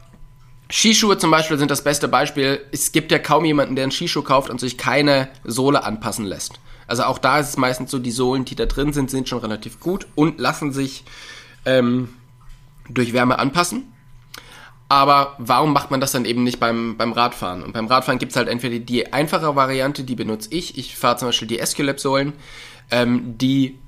[0.70, 2.60] Skischuhe zum Beispiel sind das beste Beispiel.
[2.72, 6.54] Es gibt ja kaum jemanden, der einen Skischuh kauft und sich keine Sohle anpassen lässt.
[6.86, 9.38] Also auch da ist es meistens so, die Sohlen, die da drin sind, sind schon
[9.38, 11.04] relativ gut und lassen sich
[11.64, 12.08] ähm,
[12.88, 13.84] durch Wärme anpassen.
[14.88, 17.62] Aber warum macht man das dann eben nicht beim, beim Radfahren?
[17.62, 20.76] Und beim Radfahren gibt's halt entweder die einfache Variante, die benutze ich.
[20.76, 22.34] Ich fahre zum Beispiel die Esculap-Sohlen,
[22.90, 23.78] ähm, die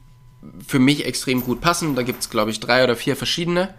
[0.66, 1.94] für mich extrem gut passen.
[1.94, 3.74] Da gibt's glaube ich, drei oder vier verschiedene.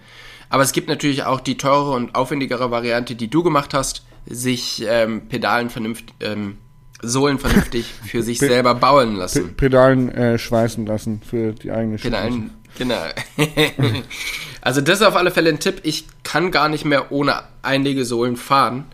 [0.49, 4.83] Aber es gibt natürlich auch die teurere und aufwendigere Variante, die du gemacht hast, sich
[4.87, 6.57] ähm, Pedalen vernünftig, ähm,
[7.01, 9.55] Sohlen vernünftig für sich Pe- selber bauen lassen.
[9.55, 13.01] Pedalen äh, schweißen lassen für die eigene Pedalen, genau.
[14.61, 15.81] also das ist auf alle Fälle ein Tipp.
[15.83, 18.85] Ich kann gar nicht mehr ohne Einlegesohlen fahren.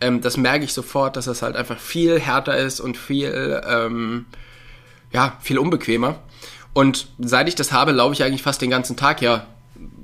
[0.00, 4.26] Ähm, das merke ich sofort, dass das halt einfach viel härter ist und viel, ähm,
[5.12, 6.18] ja, viel unbequemer.
[6.72, 9.46] Und seit ich das habe, laufe ich eigentlich fast den ganzen Tag ja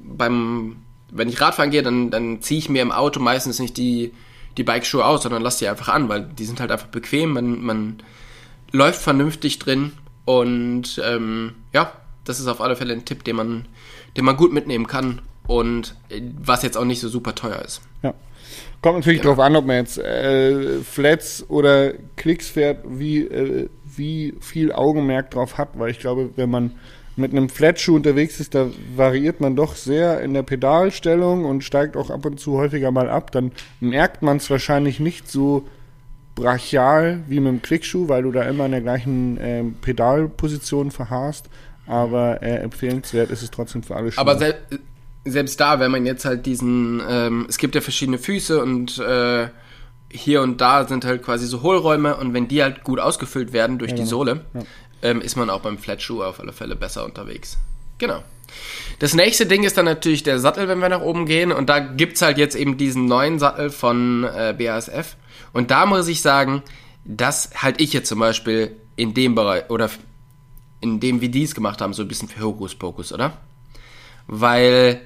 [0.05, 0.77] beim,
[1.11, 4.13] wenn ich Radfahren gehe, dann, dann ziehe ich mir im Auto meistens nicht die,
[4.57, 7.63] die Bikeschuhe aus, sondern lasse die einfach an, weil die sind halt einfach bequem, man,
[7.63, 8.03] man
[8.73, 9.93] läuft vernünftig drin
[10.25, 11.93] und ähm, ja,
[12.25, 13.67] das ist auf alle Fälle ein Tipp, den man,
[14.17, 17.81] den man gut mitnehmen kann und äh, was jetzt auch nicht so super teuer ist.
[18.03, 18.15] Ja.
[18.83, 24.35] Kommt natürlich drauf an, ob man jetzt äh, Flats oder Klicks fährt, wie, äh, wie
[24.41, 26.73] viel Augenmerk drauf hat, weil ich glaube, wenn man
[27.17, 31.97] mit einem Flatschuh unterwegs ist, da variiert man doch sehr in der Pedalstellung und steigt
[31.97, 35.67] auch ab und zu häufiger mal ab, dann merkt man es wahrscheinlich nicht so
[36.35, 41.49] brachial wie mit dem Klickschuh, weil du da immer in der gleichen ähm, Pedalposition verharrst,
[41.87, 44.21] aber äh, empfehlenswert ist es trotzdem für alle Schuhe.
[44.21, 44.55] Aber sel
[45.25, 49.49] selbst da, wenn man jetzt halt diesen, ähm, es gibt ja verschiedene Füße und äh,
[50.11, 53.79] hier und da sind halt quasi so Hohlräume und wenn die halt gut ausgefüllt werden
[53.79, 54.09] durch die genau.
[54.09, 54.61] Sohle, Ja.
[55.03, 57.59] ähm, ist man auch beim Flatschuh auf alle Fälle besser unterwegs.
[57.99, 58.23] Genau.
[59.01, 61.51] Das nächste Ding ist dann natürlich der Sattel, wenn wir nach oben gehen.
[61.53, 65.17] Und da gibt's halt jetzt eben diesen neuen Sattel von äh, BASF.
[65.53, 66.63] Und da muss ich sagen,
[67.05, 69.91] das halte ich jetzt zum Beispiel in dem Bereich oder
[70.81, 73.37] in dem, wie die es gemacht haben, so ein bisschen für Hokuspokus, oder?
[74.27, 75.01] Weil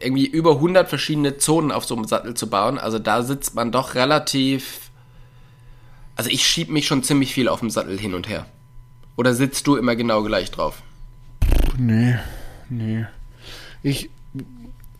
[0.00, 3.72] irgendwie über 100 verschiedene Zonen auf so einem Sattel zu bauen, also da sitzt man
[3.72, 4.90] doch relativ.
[6.16, 8.46] Also ich schieb mich schon ziemlich viel auf dem Sattel hin und her.
[9.16, 10.82] Oder sitzt du immer genau gleich drauf?
[11.76, 12.16] Nee,
[12.68, 13.06] nee.
[13.82, 14.10] Ich,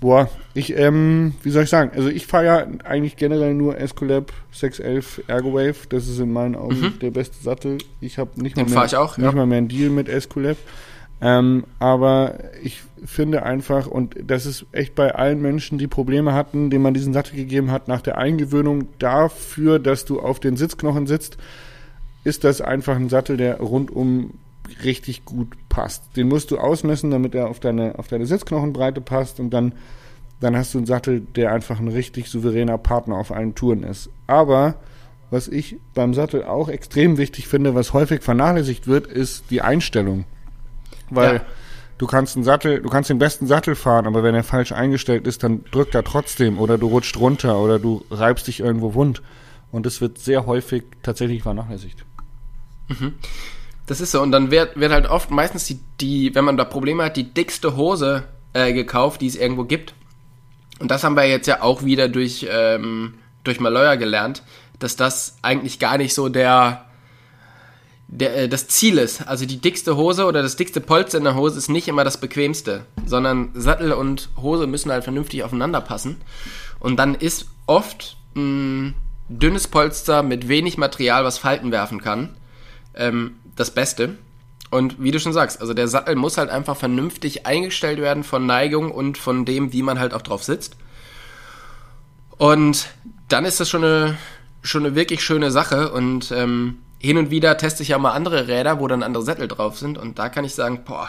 [0.00, 1.90] boah, ich, ähm, wie soll ich sagen?
[1.96, 5.74] Also ich fahre ja eigentlich generell nur Escolab 611 Ergowave.
[5.88, 7.78] Das ist in meinen Augen der beste Sattel.
[8.00, 9.32] Ich habe nicht, mal mehr- ich auch, nicht ja.
[9.32, 10.56] mal mehr einen Deal mit Escolab.
[11.20, 16.70] Ähm, aber ich finde einfach, und das ist echt bei allen Menschen, die Probleme hatten,
[16.70, 21.06] denen man diesen Sattel gegeben hat, nach der Eingewöhnung dafür, dass du auf den Sitzknochen
[21.06, 21.38] sitzt,
[22.24, 24.34] ist das einfach ein Sattel, der rundum
[24.84, 26.16] richtig gut passt.
[26.16, 29.72] Den musst du ausmessen, damit er auf deine, auf deine Sitzknochenbreite passt und dann,
[30.40, 34.10] dann hast du einen Sattel, der einfach ein richtig souveräner Partner auf allen Touren ist.
[34.26, 34.74] Aber
[35.30, 40.24] was ich beim Sattel auch extrem wichtig finde, was häufig vernachlässigt wird, ist die Einstellung.
[41.10, 41.40] Weil Ja.
[41.98, 45.26] du kannst einen Sattel, du kannst den besten Sattel fahren, aber wenn er falsch eingestellt
[45.26, 49.22] ist, dann drückt er trotzdem oder du rutscht runter oder du reibst dich irgendwo wund.
[49.70, 52.04] Und das wird sehr häufig tatsächlich vernachlässigt.
[53.86, 54.22] Das ist so.
[54.22, 57.32] Und dann wird, wird halt oft meistens die, die, wenn man da Probleme hat, die
[57.34, 59.94] dickste Hose äh, gekauft, die es irgendwo gibt.
[60.78, 64.42] Und das haben wir jetzt ja auch wieder durch, ähm, durch Maloya gelernt,
[64.78, 66.84] dass das eigentlich gar nicht so der,
[68.08, 69.28] der, äh, das Ziel ist.
[69.28, 72.18] Also die dickste Hose oder das dickste Polster in der Hose ist nicht immer das
[72.18, 76.16] bequemste, sondern Sattel und Hose müssen halt vernünftig aufeinander passen.
[76.80, 78.94] Und dann ist oft ein
[79.28, 82.34] dünnes Polster mit wenig Material, was Falten werfen kann,
[82.94, 84.16] ähm, das Beste.
[84.70, 88.46] Und wie du schon sagst, also der Sattel muss halt einfach vernünftig eingestellt werden von
[88.46, 90.76] Neigung und von dem, wie man halt auch drauf sitzt.
[92.36, 92.88] Und
[93.28, 94.18] dann ist das schon eine,
[94.62, 95.90] schon eine wirklich schöne Sache.
[95.90, 99.48] Und ähm, hin und wieder teste ich ja mal andere Räder, wo dann andere Sättel
[99.48, 99.98] drauf sind.
[99.98, 101.08] Und da kann ich sagen, boah,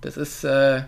[0.00, 0.82] das ist äh,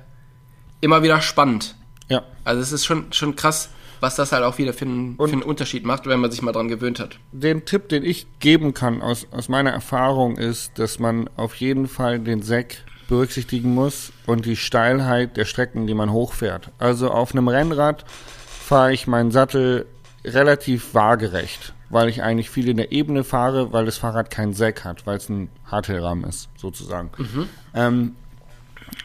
[0.81, 1.75] immer wieder spannend.
[2.09, 2.23] Ja.
[2.45, 5.43] Also es ist schon, schon krass, was das halt auch wieder für einen, für einen
[5.43, 7.19] Unterschied macht, wenn man sich mal dran gewöhnt hat.
[7.33, 11.89] Den Tipp, den ich geben kann aus, aus meiner Erfahrung, ist, dass man auf jeden
[11.89, 16.71] Fall den Säck berücksichtigen muss und die Steilheit der Strecken, die man hochfährt.
[16.79, 18.05] Also auf einem Rennrad
[18.47, 19.87] fahre ich meinen Sattel
[20.25, 24.85] relativ waagerecht, weil ich eigentlich viel in der Ebene fahre, weil das Fahrrad keinen Säck
[24.85, 27.11] hat, weil es ein Hardtailrahmen ist, sozusagen.
[27.75, 28.17] Ähm,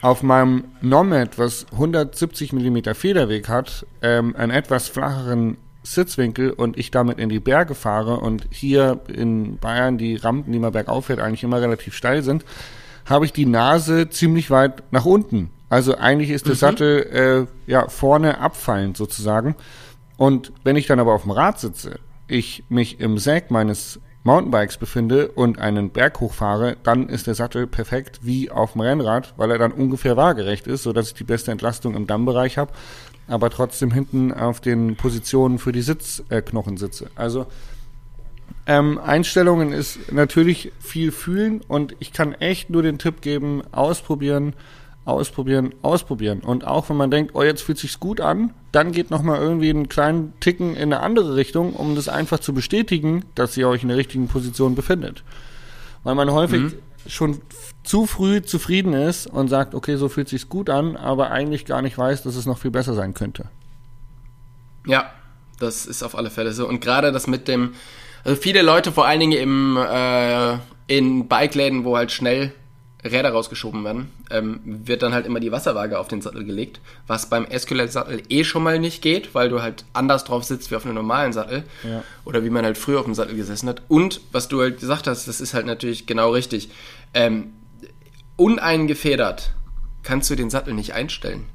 [0.02, 6.92] auf meinem Nomad, was 170 mm Federweg hat, ähm, einen etwas flacheren Sitzwinkel und ich
[6.92, 11.20] damit in die Berge fahre und hier in Bayern die Rampen, die man bergauf fährt,
[11.20, 12.46] eigentlich immer relativ steil sind,
[13.06, 15.50] habe ich die Nase ziemlich weit nach unten.
[15.70, 19.56] Also eigentlich ist der Sattel äh, ja vorne abfallend sozusagen.
[20.18, 24.78] Und wenn ich dann aber auf dem Rad sitze, ich mich im Säg meines Mountainbikes
[24.78, 29.52] befinde und einen Berg hochfahre, dann ist der Sattel perfekt wie auf dem Rennrad, weil
[29.52, 32.72] er dann ungefähr waagerecht ist, sodass ich die beste Entlastung im Dammbereich habe,
[33.28, 37.10] aber trotzdem hinten auf den Positionen für die Sitzknochen sitze.
[37.16, 37.48] Also
[38.66, 44.56] ähm, Einstellungen ist natürlich viel fühlen und ich kann echt nur den Tipp geben, ausprobieren,
[45.04, 46.40] ausprobieren, ausprobieren.
[46.40, 49.70] Und auch wenn man denkt, oh, jetzt fühlt sich's gut an, dann geht nochmal irgendwie
[49.70, 53.84] einen kleinen Ticken in eine andere Richtung, um das einfach zu bestätigen, dass ihr euch
[53.84, 55.24] in der richtigen Position befindet.
[56.04, 56.74] Weil man häufig
[57.08, 61.32] schon f- zu früh zufrieden ist und sagt, okay, so fühlt sich's gut an, aber
[61.32, 63.46] eigentlich gar nicht weiß, dass es noch viel besser sein könnte.
[64.86, 65.12] Ja,
[65.60, 66.68] das ist auf alle Fälle so.
[66.68, 67.76] Und gerade das mit dem,
[68.24, 70.58] also viele Leute, vor allen Dingen im, äh,
[70.88, 72.54] in Bikeläden, wo halt schnell
[73.04, 77.30] Räder rausgeschoben werden, ähm, wird dann halt immer die Wasserwaage auf den Sattel gelegt, was
[77.30, 80.86] beim Escalade-Sattel eh schon mal nicht geht, weil du halt anders drauf sitzt wie auf
[80.86, 82.04] einem normalen Sattel Ja.
[82.24, 83.82] oder wie man halt früher auf dem Sattel gesessen hat.
[83.90, 86.70] Und was du halt gesagt hast, das ist halt natürlich genau richtig.
[87.14, 87.52] Ähm,
[88.38, 89.54] uneingefedert
[90.04, 91.46] kannst du den Sattel nicht einstellen,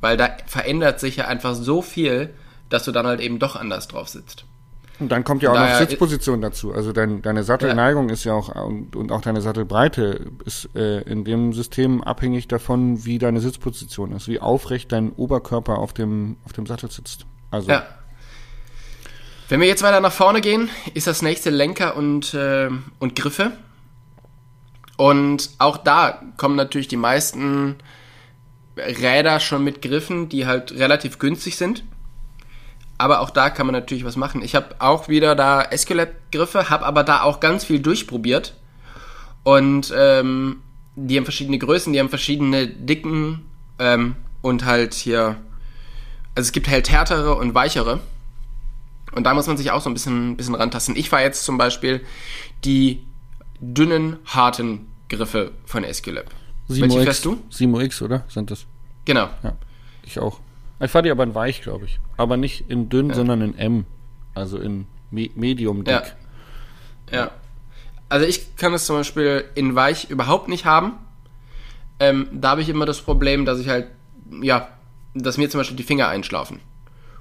[0.00, 2.30] weil da verändert sich ja einfach so viel,
[2.68, 4.44] dass du dann halt eben doch anders drauf sitzt.
[5.00, 6.72] Und dann kommt ja auch noch Daher- Sitzposition dazu.
[6.72, 11.24] Also dein, deine Sattelneigung ist ja auch und, und auch deine Sattelbreite ist äh, in
[11.24, 16.52] dem System abhängig davon, wie deine Sitzposition ist, wie aufrecht dein Oberkörper auf dem auf
[16.52, 17.26] dem Sattel sitzt.
[17.50, 17.86] Also Ja.
[19.48, 23.52] Wenn wir jetzt weiter nach vorne gehen, ist das nächste Lenker und, äh, und Griffe.
[24.98, 27.76] Und auch da kommen natürlich die meisten
[28.76, 31.82] Räder schon mit Griffen, die halt relativ günstig sind.
[32.98, 34.42] Aber auch da kann man natürlich was machen.
[34.42, 38.54] Ich habe auch wieder da Escalade-Griffe, habe aber da auch ganz viel durchprobiert.
[39.44, 40.62] Und ähm,
[40.96, 43.46] die haben verschiedene Größen, die haben verschiedene Dicken
[43.78, 45.36] ähm, und halt hier.
[46.34, 48.00] Also es gibt halt härtere und weichere.
[49.12, 50.96] Und da muss man sich auch so ein bisschen, bisschen rantasten.
[50.96, 52.04] Ich fahre jetzt zum Beispiel
[52.64, 53.06] die
[53.60, 55.84] dünnen, harten Griffe von.
[55.84, 56.34] Simo
[56.68, 57.42] Welche fährst du?
[57.48, 58.24] Simo X, oder?
[58.28, 58.66] Sind das?
[59.04, 59.28] Genau.
[59.42, 59.56] Ja.
[60.04, 60.40] Ich auch.
[60.80, 61.98] Ich fahre die aber in weich, glaube ich.
[62.16, 63.84] Aber nicht in dünn, sondern in M.
[64.34, 66.14] Also in Me Medium dick.
[67.10, 67.16] Ja.
[67.16, 67.30] Ja.
[68.08, 70.92] Also ich kann es zum Beispiel in weich überhaupt nicht haben.
[72.00, 73.88] Ähm, da habe ich immer das Problem, dass ich halt,
[74.40, 74.68] ja,
[75.14, 76.60] dass mir zum Beispiel die Finger einschlafen.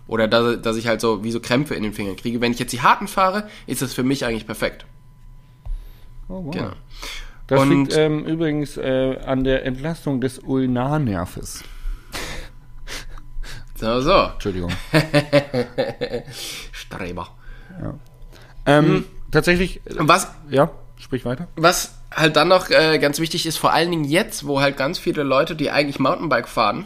[0.08, 2.40] Oder dass, dass ich halt so wie so Krämpfe in den Fingern kriege.
[2.40, 4.86] Wenn ich jetzt die harten fahre, ist das für mich eigentlich perfekt.
[6.30, 6.52] Oh, wow.
[6.54, 6.72] Genau.
[7.48, 11.64] Das Und- liegt ähm, übrigens äh, an der Entlastung des Ulnarnerves.
[13.78, 14.30] So, so.
[14.34, 14.72] Entschuldigung.
[16.72, 17.30] Streber.
[18.66, 21.48] ähm, Tatsächlich, äh, Und was, ja, sprich weiter.
[21.56, 24.98] was halt dann noch äh, ganz wichtig ist, vor allen Dingen jetzt, wo halt ganz
[24.98, 26.86] viele Leute, die eigentlich Mountainbike fahren,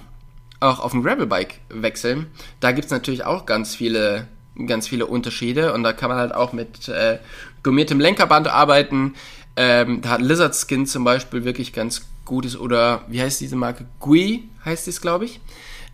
[0.60, 2.28] auch auf ein Gravelbike wechseln,
[2.60, 4.28] da gibt's natürlich auch ganz viele,
[4.68, 7.20] ganz viele Unterschiede und da kann man halt auch mit äh,
[7.64, 9.14] gummiertem Lenkerband arbeiten.
[9.56, 13.86] Ähm, da hat Lizard Skin zum Beispiel wirklich ganz gutes oder wie heißt diese Marke?
[14.00, 15.40] Gui heißt es, glaube ich.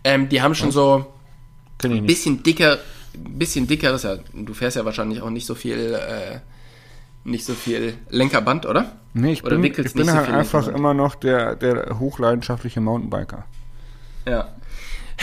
[0.08, 1.04] Ähm, die haben schon so
[1.76, 2.06] Kenn ich nicht.
[2.06, 2.78] bisschen dicker,
[3.12, 6.40] bisschen dickeres, ja, du fährst ja wahrscheinlich auch nicht so viel, äh,
[7.24, 8.92] nicht so viel Lenkerband, oder?
[9.12, 10.78] Nee, ich Oder bin, ich bin so halt viel einfach Lenkerband.
[10.78, 13.44] immer noch der, der hochleidenschaftliche Mountainbiker.
[14.26, 14.48] Ja.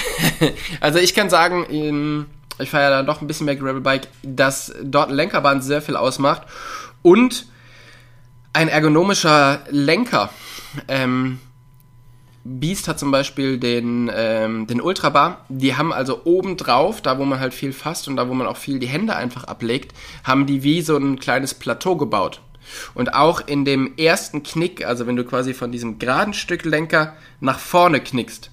[0.81, 2.27] also ich kann sagen,
[2.59, 5.95] ich fahre ja dann doch ein bisschen mehr Gravelbike, dass dort ein Lenkerband sehr viel
[5.95, 6.43] ausmacht
[7.01, 7.47] und
[8.53, 10.29] ein ergonomischer Lenker.
[10.87, 11.39] Ähm,
[12.47, 15.45] Beast hat zum Beispiel den, ähm, den Ultrabar.
[15.49, 18.45] Die haben also oben drauf, da wo man halt viel fasst und da wo man
[18.45, 22.41] auch viel die Hände einfach ablegt, haben die wie so ein kleines Plateau gebaut.
[22.93, 27.15] Und auch in dem ersten Knick, also wenn du quasi von diesem geraden Stück Lenker
[27.39, 28.51] nach vorne knickst,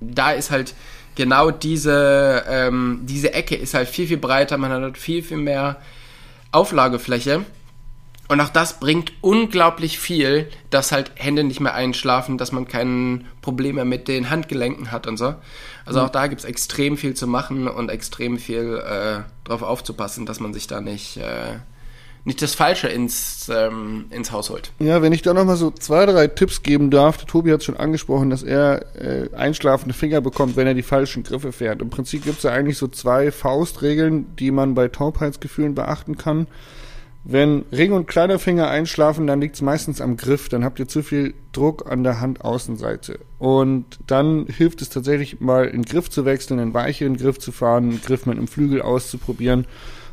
[0.00, 0.74] da ist halt
[1.14, 5.36] genau diese, ähm, diese Ecke ist halt viel, viel breiter, man hat halt viel, viel
[5.36, 5.80] mehr
[6.50, 7.44] Auflagefläche.
[8.30, 13.22] Und auch das bringt unglaublich viel, dass halt Hände nicht mehr einschlafen, dass man keine
[13.42, 15.34] Probleme mit den Handgelenken hat und so.
[15.84, 20.38] Also auch da gibt's extrem viel zu machen und extrem viel äh, drauf aufzupassen, dass
[20.38, 21.58] man sich da nicht, äh,
[22.24, 24.70] nicht das Falsche ins, ähm, ins Haus holt.
[24.78, 27.16] Ja, wenn ich da nochmal so zwei, drei Tipps geben darf.
[27.16, 31.24] Der Tobi hat schon angesprochen, dass er äh, einschlafende Finger bekommt, wenn er die falschen
[31.24, 31.82] Griffe fährt.
[31.82, 36.46] Im Prinzip gibt es ja eigentlich so zwei Faustregeln, die man bei Taubheitsgefühlen beachten kann.
[37.22, 40.48] Wenn Ring und kleiner Finger einschlafen, dann liegt es meistens am Griff.
[40.48, 43.18] Dann habt ihr zu viel Druck an der Handaußenseite.
[43.38, 47.90] Und dann hilft es tatsächlich mal, einen Griff zu wechseln, einen weicheren Griff zu fahren,
[47.90, 49.66] einen Griff mit einem Flügel auszuprobieren,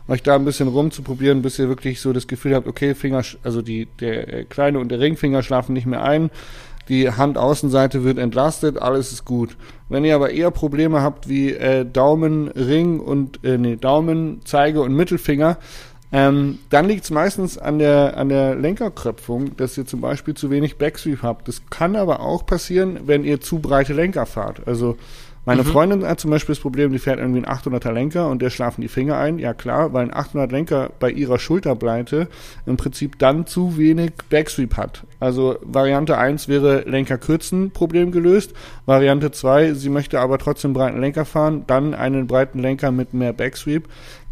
[0.09, 3.61] euch da ein bisschen rumzuprobieren, bis ihr wirklich so das Gefühl habt, okay, Finger, also
[3.61, 6.29] die, der kleine und der Ringfinger schlafen nicht mehr ein.
[6.89, 9.57] Die Handaußenseite wird entlastet, alles ist gut.
[9.89, 14.81] Wenn ihr aber eher Probleme habt wie äh, Daumen, Ring und äh, nee, Daumen, Zeige
[14.81, 15.57] und Mittelfinger,
[16.11, 20.49] ähm, dann liegt es meistens an der, an der Lenkerkröpfung, dass ihr zum Beispiel zu
[20.49, 21.47] wenig Backsweep habt.
[21.47, 24.65] Das kann aber auch passieren, wenn ihr zu breite Lenker fahrt.
[24.67, 24.97] Also
[25.47, 25.67] meine mhm.
[25.67, 28.81] Freundin hat zum Beispiel das Problem, die fährt irgendwie einen 800er Lenker und der schlafen
[28.81, 29.39] die Finger ein.
[29.39, 32.27] Ja klar, weil ein 800 Lenker bei ihrer Schulterbreite
[32.65, 35.03] im Prinzip dann zu wenig Backsweep hat.
[35.21, 38.53] Also Variante 1 wäre Lenker kürzen, Problem gelöst.
[38.85, 43.31] Variante 2, sie möchte aber trotzdem breiten Lenker fahren, dann einen breiten Lenker mit mehr
[43.31, 43.87] Backsweep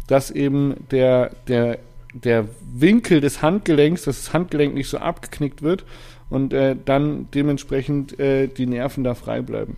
[0.06, 1.78] dass eben der, der,
[2.12, 5.84] der Winkel des Handgelenks, dass das Handgelenk nicht so abgeknickt wird
[6.30, 9.76] und äh, dann dementsprechend äh, die Nerven da frei bleiben.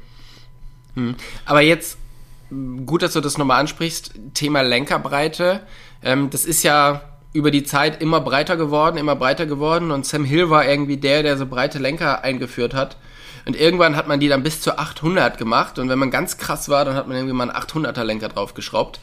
[0.95, 1.15] Hm.
[1.45, 1.99] Aber jetzt,
[2.87, 5.61] gut, dass du das nochmal ansprichst, Thema Lenkerbreite.
[6.03, 10.25] Ähm, das ist ja über die Zeit immer breiter geworden, immer breiter geworden und Sam
[10.25, 12.97] Hill war irgendwie der, der so breite Lenker eingeführt hat.
[13.47, 16.69] Und irgendwann hat man die dann bis zu 800 gemacht und wenn man ganz krass
[16.69, 19.01] war, dann hat man irgendwie mal einen 800er Lenker draufgeschraubt.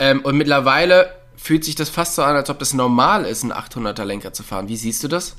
[0.00, 3.52] Ähm, und mittlerweile fühlt sich das fast so an, als ob das normal ist, einen
[3.52, 4.68] 800er Lenker zu fahren.
[4.68, 5.36] Wie siehst du das?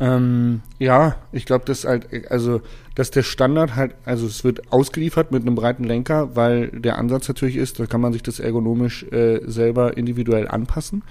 [0.00, 2.60] Ähm, ja, ich glaube, das halt, also,
[2.96, 7.28] dass der Standard halt, also es wird ausgeliefert mit einem breiten Lenker, weil der Ansatz
[7.28, 11.02] natürlich ist, da kann man sich das ergonomisch äh, selber individuell anpassen.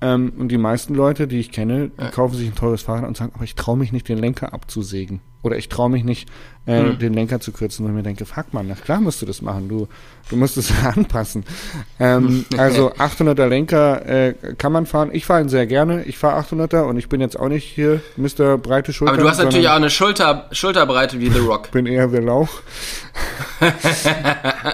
[0.00, 2.10] Ähm, und die meisten Leute, die ich kenne, die ja.
[2.10, 5.20] kaufen sich ein teures Fahrrad und sagen, aber ich traue mich nicht, den Lenker abzusägen.
[5.42, 6.28] Oder ich traue mich nicht,
[6.66, 6.98] äh, hm.
[6.98, 9.40] den Lenker zu kürzen, weil ich mir denke, fuck man, na klar musst du das
[9.40, 9.88] machen, du,
[10.30, 11.44] du musst es anpassen.
[11.98, 15.10] Ähm, also 800er Lenker äh, kann man fahren.
[15.12, 16.04] Ich fahre ihn sehr gerne.
[16.04, 18.56] Ich fahre 800er und ich bin jetzt auch nicht hier Mr.
[18.56, 19.14] Breite Schulter.
[19.14, 21.70] Aber du hast natürlich auch eine Schulter, Schulterbreite wie The Rock.
[21.72, 22.50] bin eher wie Lauch.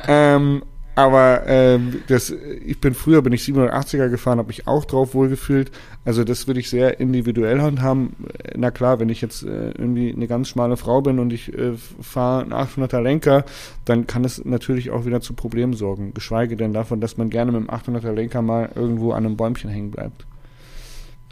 [0.08, 0.62] ähm,
[0.94, 5.72] aber ähm, das, ich bin früher bin ich 780er gefahren, habe mich auch drauf wohlgefühlt.
[6.04, 8.14] Also das würde ich sehr individuell handhaben.
[8.54, 11.72] Na klar, wenn ich jetzt äh, irgendwie eine ganz schmale Frau bin und ich äh,
[12.00, 13.44] fahre einen 800er Lenker,
[13.84, 16.14] dann kann es natürlich auch wieder zu Problemen sorgen.
[16.14, 19.70] Geschweige denn davon, dass man gerne mit dem 800er Lenker mal irgendwo an einem Bäumchen
[19.70, 20.26] hängen bleibt.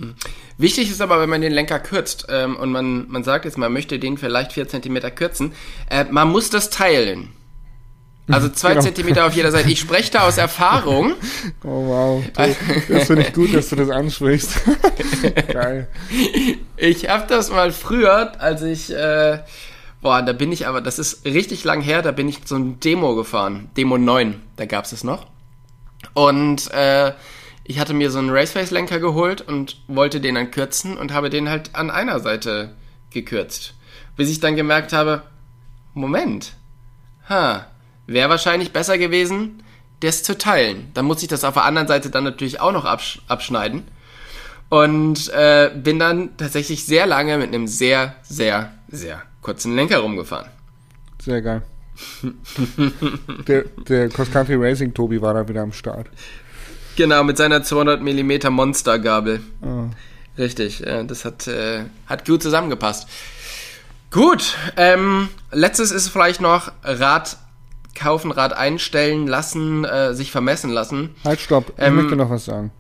[0.01, 0.15] Mhm.
[0.59, 3.73] Wichtig ist aber, wenn man den Lenker kürzt ähm, und man, man sagt jetzt, man
[3.73, 5.53] möchte den vielleicht 4 cm kürzen,
[5.89, 7.29] äh, man muss das teilen.
[8.29, 8.83] Also zwei genau.
[8.83, 9.71] Zentimeter auf jeder Seite.
[9.71, 11.15] Ich spreche da aus Erfahrung.
[11.65, 12.25] Oh wow.
[12.35, 14.61] Das finde ich gut, dass du das ansprichst.
[15.53, 15.89] Geil.
[16.77, 19.39] Ich habe das mal früher, als ich, äh,
[20.01, 22.81] boah, da bin ich aber, das ist richtig lang her, da bin ich so ein
[22.81, 23.71] Demo gefahren.
[23.77, 25.27] Demo 9, da gab es es noch.
[26.15, 27.13] Und äh,
[27.65, 31.49] ich hatte mir so einen Raceface-Lenker geholt und wollte den dann kürzen und habe den
[31.49, 32.75] halt an einer Seite
[33.11, 33.75] gekürzt.
[34.17, 35.23] Bis ich dann gemerkt habe,
[35.95, 36.55] Moment,
[37.29, 37.67] ha,
[38.07, 39.63] wäre wahrscheinlich besser gewesen,
[40.01, 40.91] das zu teilen.
[40.95, 43.85] Dann muss ich das auf der anderen Seite dann natürlich auch noch absch abschneiden.
[44.69, 50.49] Und äh, bin dann tatsächlich sehr lange mit einem sehr, sehr, sehr kurzen Lenker rumgefahren.
[51.23, 51.63] Sehr geil.
[53.47, 56.09] der, der Cross Country Racing Tobi war da wieder am Start.
[56.97, 59.41] Genau, mit seiner 200 mm Monstergabel.
[59.61, 59.91] Oh.
[60.39, 63.07] Richtig, das hat, äh, hat gut zusammengepasst.
[64.11, 67.37] Gut, ähm, letztes ist vielleicht noch Rad
[67.95, 71.11] kaufen, Rad einstellen lassen, äh, sich vermessen lassen.
[71.25, 71.73] Halt, stopp.
[71.77, 72.71] Ich ähm, möchte noch was sagen.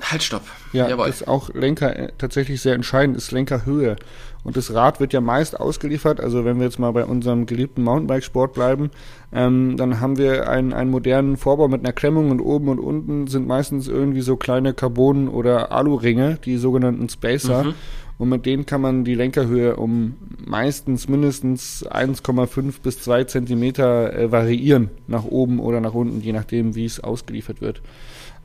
[0.00, 0.42] Halt, stopp.
[0.72, 1.08] Ja, Jawohl.
[1.08, 3.96] ist auch Lenker äh, tatsächlich sehr entscheidend, ist Lenkerhöhe.
[4.44, 7.82] Und das Rad wird ja meist ausgeliefert, also wenn wir jetzt mal bei unserem geliebten
[7.82, 8.90] Mountainbike-Sport bleiben,
[9.32, 13.26] ähm, dann haben wir einen, einen modernen Vorbau mit einer Klemmung und oben und unten
[13.26, 17.64] sind meistens irgendwie so kleine Carbon- oder Alu-Ringe, die sogenannten Spacer.
[17.64, 17.74] Mhm.
[18.18, 24.32] Und mit denen kann man die Lenkerhöhe um meistens mindestens 1,5 bis 2 Zentimeter äh,
[24.32, 27.80] variieren, nach oben oder nach unten, je nachdem, wie es ausgeliefert wird.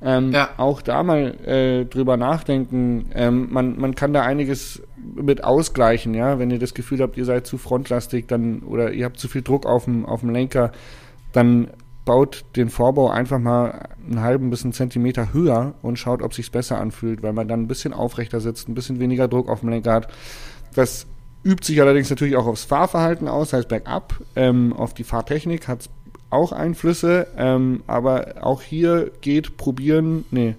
[0.04, 0.50] Ähm, ja.
[0.58, 3.06] Auch da mal äh, drüber nachdenken.
[3.16, 4.84] Ähm, man, man kann da einiges
[5.16, 6.38] mit ausgleichen, ja.
[6.40, 9.42] Wenn ihr das Gefühl habt, ihr seid zu frontlastig, dann oder ihr habt zu viel
[9.42, 10.72] Druck auf dem, auf dem Lenker,
[11.32, 11.70] dann
[12.06, 16.50] baut den Vorbau einfach mal einen halben bis einen Zentimeter höher und schaut, ob sich's
[16.50, 19.70] besser anfühlt, weil man dann ein bisschen aufrechter sitzt, ein bisschen weniger Druck auf dem
[19.70, 20.08] Lenker hat.
[20.76, 21.08] Das
[21.44, 25.90] übt sich allerdings natürlich auch aufs Fahrverhalten aus, heißt bergab, ähm, auf die Fahrtechnik hat
[26.30, 30.56] auch Einflüsse, ähm, aber auch hier geht probieren, nee,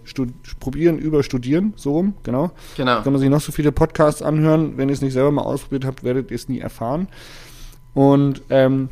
[0.60, 2.52] probieren über studieren, so rum, genau.
[2.76, 3.02] Genau.
[3.02, 5.84] Kann man sich noch so viele Podcasts anhören, wenn ihr es nicht selber mal ausprobiert
[5.84, 7.08] habt, werdet ihr es nie erfahren.
[7.92, 8.88] Und ähm,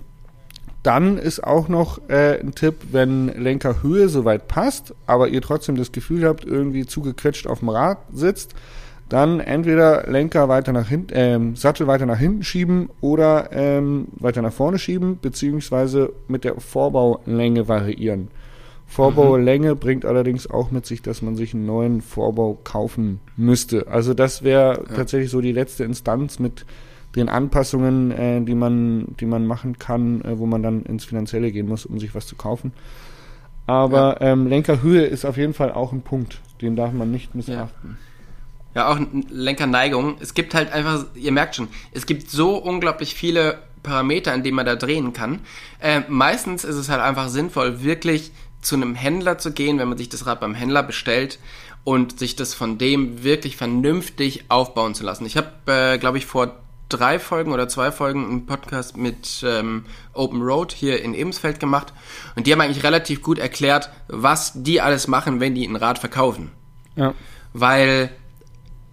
[0.83, 5.93] dann ist auch noch äh, ein Tipp, wenn Lenkerhöhe soweit passt, aber ihr trotzdem das
[5.93, 8.55] Gefühl habt, irgendwie zugequetscht auf dem Rad sitzt,
[9.09, 14.43] dann entweder Lenker weiter nach hinten, ähm, Sattel weiter nach hinten schieben oder ähm, weiter
[14.43, 18.28] nach vorne schieben, beziehungsweise mit der Vorbaulänge variieren.
[18.87, 23.87] Vorbaulänge bringt allerdings auch mit sich, dass man sich einen neuen Vorbau kaufen müsste.
[23.89, 26.66] Also das wäre tatsächlich so die letzte Instanz mit
[27.17, 31.53] den Anpassungen, äh, die man, die man machen kann, äh, wo man dann ins Finanzielle
[31.53, 32.73] gehen muss, um sich was zu kaufen.
[33.67, 37.97] Aber ähm, Lenkerhöhe ist auf jeden Fall auch ein Punkt, den darf man nicht missachten.
[38.75, 38.99] Ja, auch
[39.31, 40.17] Lenkerneigung.
[40.21, 44.57] Es gibt halt einfach, ihr merkt schon, es gibt so unglaublich viele Parameter, an denen
[44.57, 45.41] man da drehen kann.
[45.81, 48.33] Äh, meistens ist es halt einfach sinnvoll, wirklich
[48.63, 51.39] zu einem Händler zu gehen, wenn man sich das Rad beim Händler bestellt
[51.85, 55.27] und sich das von dem wirklich vernünftig aufbauen zu lassen.
[55.27, 56.57] Ich habe, äh, glaube ich, vor
[56.93, 61.93] drei Folgen oder zwei Folgen einen Podcast mit ähm, Open Road hier in Ebensfeld gemacht
[62.36, 65.99] und die haben eigentlich relativ gut erklärt, was die alles machen, wenn die ein Rad
[65.99, 66.51] verkaufen.
[66.97, 67.14] Ja.
[67.53, 68.11] Weil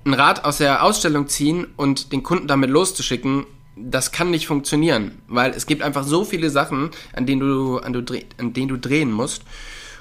[0.06, 3.46] ein Rad aus der Ausstellung ziehen und den Kunden damit loszuschicken,
[3.76, 7.94] das kann nicht funktionieren, weil es gibt einfach so viele Sachen, an denen du, an,
[7.94, 9.44] du, dreh- an denen du drehen musst.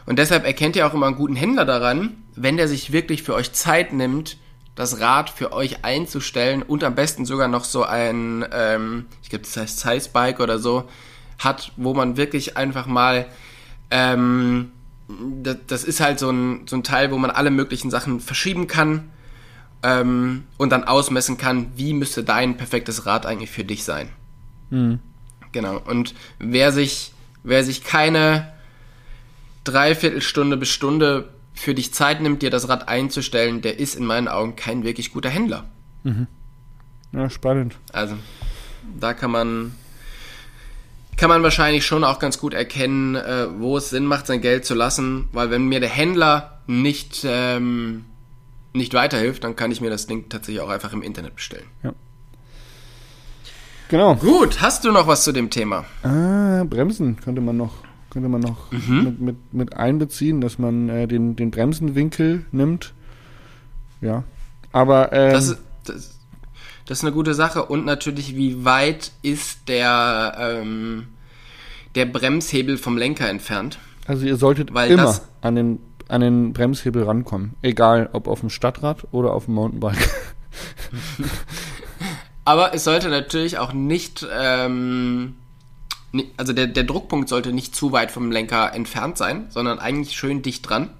[0.07, 3.35] Und deshalb erkennt ihr auch immer einen guten Händler daran, wenn der sich wirklich für
[3.35, 4.39] euch Zeit nimmt,
[4.79, 9.45] das Rad für euch einzustellen und am besten sogar noch so ein, ähm, ich glaube,
[9.45, 10.89] das heißt Size Bike oder so,
[11.41, 13.27] hat, wo man wirklich einfach mal,
[13.91, 14.71] ähm,
[15.43, 18.69] das, das ist halt so ein, so ein Teil, wo man alle möglichen Sachen verschieben
[18.69, 19.11] kann
[19.83, 24.11] ähm, und dann ausmessen kann, wie müsste dein perfektes Rad eigentlich für dich sein.
[25.51, 25.79] Genau.
[25.79, 27.13] Und wer sich,
[27.43, 28.53] wer sich keine
[29.65, 34.29] Dreiviertelstunde bis Stunde für dich Zeit nimmt, dir das Rad einzustellen, der ist in meinen
[34.29, 35.65] Augen kein wirklich guter Händler.
[37.13, 37.77] ja, spannend.
[37.93, 38.17] Also
[38.99, 39.75] da kann man
[41.17, 44.65] kann man wahrscheinlich schon auch ganz gut erkennen, äh, wo es Sinn macht, sein Geld
[44.65, 48.05] zu lassen, weil wenn mir der Händler nicht ähm,
[48.73, 51.67] nicht weiterhilft, dann kann ich mir das Ding tatsächlich auch einfach im Internet bestellen.
[53.89, 54.15] Genau.
[54.17, 55.87] Gut, hast du noch was zu dem Thema?
[56.03, 57.73] Ah, Bremsen könnte man noch,
[58.11, 62.95] könnte man noch mit, mit, mit einbeziehen, dass man äh, den, den Bremsenwinkel nimmt.
[64.01, 64.25] Ja.
[64.73, 66.19] Aber ähm, Das ist, das,
[66.87, 67.65] das ist eine gute Sache.
[67.67, 71.09] Und natürlich, wie weit ist der, ähm,
[71.95, 73.79] der Bremshebel vom Lenker entfernt?
[74.07, 75.79] also ihr solltet weil immer das- an den
[76.09, 77.53] an den Bremshebel rankommen.
[77.61, 79.99] Egal ob auf dem Stadtrad oder auf dem Mountainbike.
[82.47, 85.35] Aber es sollte natürlich auch nicht, ähm,
[86.37, 90.43] also der, der Druckpunkt sollte nicht zu weit vom Lenker entfernt sein, sondern eigentlich schön
[90.43, 90.91] dicht dran,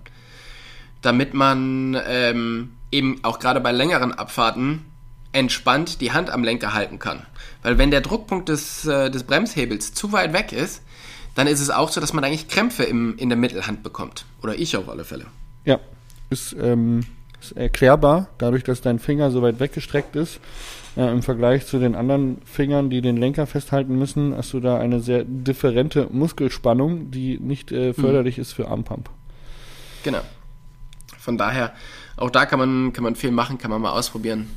[1.03, 4.85] damit man ähm, eben auch gerade bei längeren Abfahrten
[5.33, 7.27] entspannt die Hand am Lenker halten kann.
[7.63, 10.83] Weil wenn der Druckpunkt des, äh, des Bremshebels zu weit weg ist,
[11.35, 14.25] dann ist es auch so, dass man eigentlich Krämpfe im, in der Mittelhand bekommt.
[14.43, 15.27] Oder ich auf alle Fälle.
[15.65, 15.79] ja,
[16.31, 17.05] ist, ähm,
[17.41, 20.41] ist erklärbar, dadurch, dass dein Finger so weit weggestreckt ist.
[20.99, 24.79] Äh, Im Vergleich zu den anderen Fingern, die den Lenker festhalten müssen, hast du da
[24.79, 29.09] eine sehr differente Muskelspannung, die nicht äh, förderlich ist für Armpump.
[30.03, 30.23] Genau.
[31.17, 31.73] Von daher,
[32.17, 34.51] auch da kann man, kann man viel machen, kann man mal ausprobieren.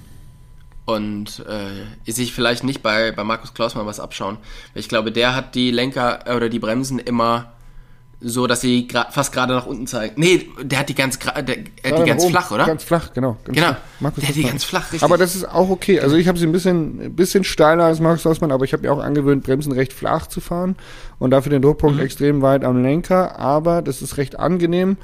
[0.85, 4.37] Und äh, sich vielleicht nicht bei, bei Markus Klaus mal was abschauen.
[4.73, 7.51] Weil ich glaube, der hat die Lenker äh, oder die Bremsen immer
[8.23, 10.13] so, dass sie fast gerade nach unten zeigen.
[10.17, 12.31] Nee, der hat die ganz, der, äh, die Gerade ganz nach oben.
[12.31, 12.65] flach, oder?
[12.67, 13.37] Ganz flach, genau.
[13.45, 13.75] Ganz Genau.
[13.99, 14.11] flach.
[14.17, 15.03] Der hat die ganz flach, richtig.
[15.03, 15.99] Aber das ist auch okay.
[15.99, 18.83] Also ich habe sie ein bisschen, ein bisschen steiler als Markus Hausmann, aber ich habe
[18.83, 20.75] mir auch angewöhnt, Bremsen recht flach zu fahren
[21.19, 22.03] und dafür den Druckpunkt Mhm.
[22.03, 23.39] extrem weit am Lenker.
[23.39, 24.97] Aber das ist recht angenehm,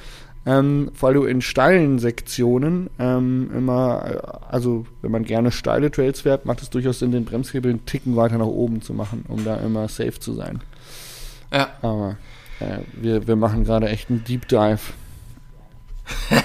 [0.46, 4.06] ähm, weil du in steilen Sektionen ähm, immer,
[4.50, 7.86] äh, also wenn man gerne steile Trails fährt, macht es durchaus Sinn, den Bremshebel einen
[7.86, 10.62] Ticken weiter nach oben zu machen, um da immer safe zu sein.
[11.52, 11.68] ja.
[11.82, 12.18] Aber
[12.60, 14.80] äh, wir, wir machen gerade echt einen Deep Dive.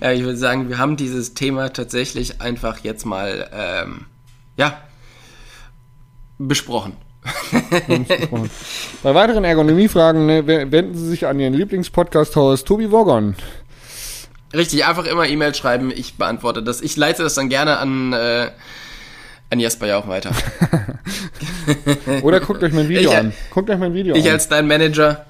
[0.00, 4.06] ja, ich würde sagen, wir haben dieses Thema tatsächlich einfach jetzt mal, ähm,
[4.56, 4.80] ja,
[6.38, 6.94] besprochen.
[9.02, 13.34] Bei weiteren Ergonomiefragen ne, we- wenden Sie sich an Ihren Lieblingspodcast-Host Tobi Wogon.
[14.54, 16.80] Richtig, einfach immer E-Mail schreiben, ich beantworte das.
[16.80, 18.50] Ich leite das dann gerne an, äh,
[19.50, 20.30] an Jesper ja auch weiter.
[22.22, 23.32] Oder guckt euch mein Video Ich, an.
[23.50, 24.32] Guckt euch mein Video Ich an.
[24.32, 25.24] als dein Manager,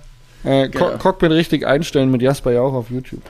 [0.44, 0.98] Äh, Co genau.
[0.98, 3.22] Cockpit richtig einstellen mit Jasper ja auch auf YouTube.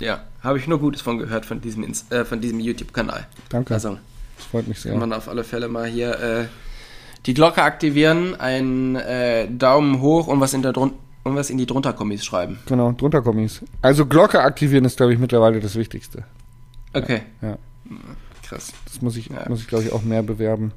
[0.00, 3.26] ja, habe ich nur Gutes von gehört von diesem, äh, von diesem YouTube-Kanal.
[3.48, 3.74] Danke.
[3.74, 3.98] Also
[4.36, 4.92] Das freut mich sehr.
[4.92, 6.44] kann man auf alle Fälle mal hier äh,
[7.26, 10.92] Die Glocke aktivieren, einen äh, Daumen hoch und was in der drun
[11.24, 12.60] und was in die drunter-Kommis schreiben.
[12.66, 13.60] Genau, drunter Kommis.
[13.82, 16.22] Also Glocke aktivieren ist, glaube ich, mittlerweile das Wichtigste.
[16.94, 17.22] Okay.
[17.42, 17.58] Ja,
[18.46, 18.72] Krass.
[18.84, 19.44] das muss ich, Ja.
[19.48, 20.70] muss ich glaube ich, auch mehr bewerben.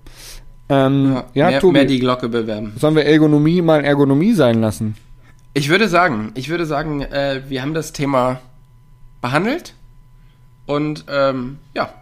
[0.69, 2.73] Ähm, Ja, ja, mehr, Tobi, mehr die Glocke bewerben.
[2.79, 4.95] sollen wir Ergonomie mal Ergonomie sein lassen?
[5.53, 8.39] Ich würde sagen, ich würde sagen, äh, wir haben das Thema
[9.21, 9.73] behandelt
[10.65, 11.93] und ähm, ja,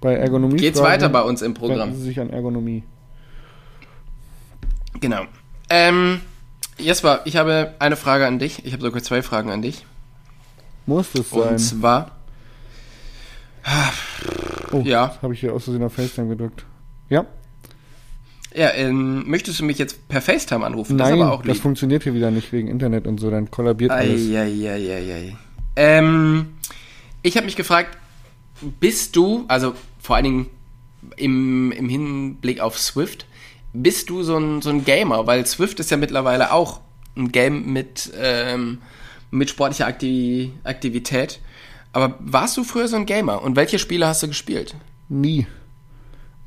[0.00, 1.94] Bei Ergonomie geht's Fragen weiter bei uns im Programm.
[1.94, 2.82] Sie sich an Ergonomie.
[5.00, 5.22] Genau.
[5.70, 6.20] Ähm,
[6.78, 8.64] Jesper, ich habe eine Frage an dich.
[8.64, 9.86] Ich habe sogar zwei Fragen an dich.
[10.86, 11.58] Muss Und sein?
[11.58, 12.12] zwar,
[14.72, 15.16] Oh, ja.
[15.22, 16.64] habe ich hier aus Versehen auf FaceTime gedrückt.
[17.08, 17.26] Ja?
[18.54, 20.98] Ja, ähm, möchtest du mich jetzt per FaceTime anrufen?
[20.98, 21.62] das Nein, ist aber auch das lieb.
[21.62, 24.22] funktioniert hier wieder nicht wegen Internet und so, dann kollabiert alles.
[24.22, 25.36] Eieieiei.
[25.76, 26.54] Ähm,
[27.22, 27.96] ich habe mich gefragt,
[28.80, 30.46] bist du, also vor allen Dingen
[31.16, 33.26] im, im Hinblick auf Swift,
[33.72, 35.26] bist du so ein, so ein Gamer?
[35.26, 36.80] Weil Swift ist ja mittlerweile auch
[37.16, 38.78] ein Game mit, ähm,
[39.30, 41.40] mit sportlicher Akti Aktivität.
[41.92, 43.42] Aber warst du früher so ein Gamer?
[43.42, 44.74] Und welche Spiele hast du gespielt?
[45.08, 45.46] Nie.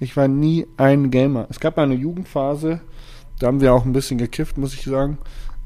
[0.01, 1.45] Ich war nie ein Gamer.
[1.51, 2.81] Es gab mal eine Jugendphase,
[3.39, 5.19] da haben wir auch ein bisschen gekifft, muss ich sagen.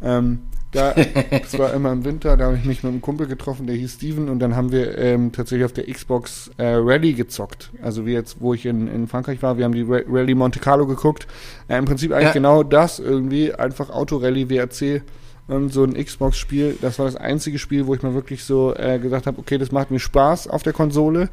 [0.03, 0.39] Ähm,
[0.73, 0.93] da,
[1.31, 3.93] das war immer im Winter, da habe ich mich mit einem Kumpel getroffen, der hieß
[3.93, 7.71] Steven, und dann haben wir ähm, tatsächlich auf der Xbox äh, Rally gezockt.
[7.81, 10.59] Also wie jetzt, wo ich in, in Frankreich war, wir haben die Ra Rally Monte
[10.59, 11.27] Carlo geguckt.
[11.69, 12.33] Äh, Im Prinzip eigentlich Ja.
[12.33, 15.01] genau das irgendwie, einfach Autorally WRC.
[15.47, 18.99] Und so ein Xbox-Spiel, das war das einzige Spiel, wo ich mir wirklich so äh,
[18.99, 21.29] gesagt habe, okay, das macht mir Spaß auf der Konsole.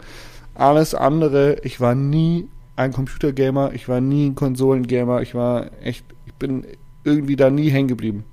[0.55, 2.47] Alles andere, ich war nie
[2.77, 6.67] ein Computergamer, ich war nie ein Konsolengamer, ich war echt, ich bin
[7.05, 8.25] irgendwie da nie hängen geblieben.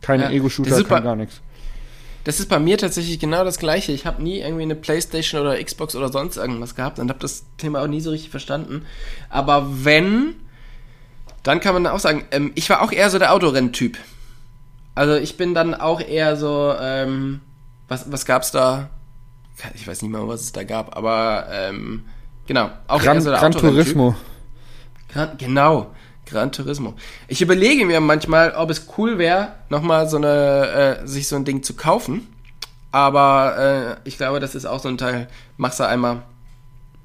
[0.00, 1.40] Keine Ja, Ego-Shooter, kein gar nichts.
[2.24, 3.92] Das ist bei mir tatsächlich genau das gleiche.
[3.92, 7.44] Ich habe nie irgendwie eine Playstation oder Xbox oder sonst irgendwas gehabt und habe das
[7.58, 8.86] Thema auch nie so richtig verstanden.
[9.28, 10.36] Aber wenn,
[11.42, 13.98] dann kann man auch sagen, ähm, ich war auch eher so der Autorenntyp.
[14.94, 17.40] Also ich bin dann auch eher so, ähm,
[17.88, 18.88] was, was gab's da?
[19.74, 22.04] Ich weiß nicht mehr, was es da gab, aber ähm,
[22.46, 23.52] genau, auch Gran, so Gran.
[23.52, 24.14] Turismo.
[25.12, 25.94] Gran, genau,
[26.26, 26.94] Gran Turismo.
[27.28, 31.44] Ich überlege mir manchmal, ob es cool wäre, nochmal so eine, äh, sich so ein
[31.44, 32.26] Ding zu kaufen.
[32.90, 36.22] Aber äh, ich glaube, das ist auch so ein Teil, machst du einmal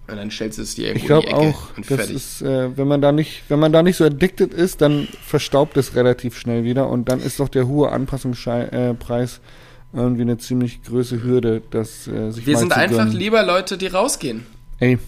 [0.09, 2.15] und dann stellst du es dir Ich irgendwo in glaube die Ecke auch, und fertig.
[2.15, 5.77] ist, äh, wenn man da nicht, wenn man da nicht so addicted ist, dann verstaubt
[5.77, 10.83] es relativ schnell wieder und dann ist doch der hohe Anpassungspreis äh, irgendwie eine ziemlich
[10.83, 14.45] große Hürde, das äh, sich Wir sind einfach lieber Leute, die rausgehen.
[14.79, 14.99] Ey,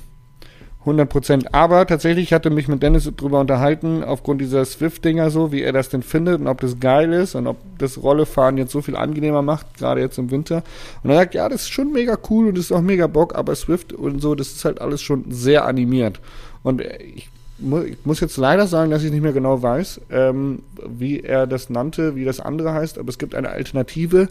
[0.81, 1.53] 100 Prozent.
[1.53, 5.73] Aber tatsächlich ich hatte mich mit Dennis drüber unterhalten, aufgrund dieser Swift-Dinger so, wie er
[5.73, 8.95] das denn findet und ob das geil ist und ob das Rollefahren jetzt so viel
[8.95, 10.63] angenehmer macht, gerade jetzt im Winter.
[11.03, 13.35] Und er sagt, ja, das ist schon mega cool und das ist auch mega Bock,
[13.35, 16.19] aber Swift und so, das ist halt alles schon sehr animiert.
[16.63, 17.29] Und ich,
[17.59, 21.45] mu ich muss jetzt leider sagen, dass ich nicht mehr genau weiß, ähm, wie er
[21.45, 24.29] das nannte, wie das andere heißt, aber es gibt eine Alternative,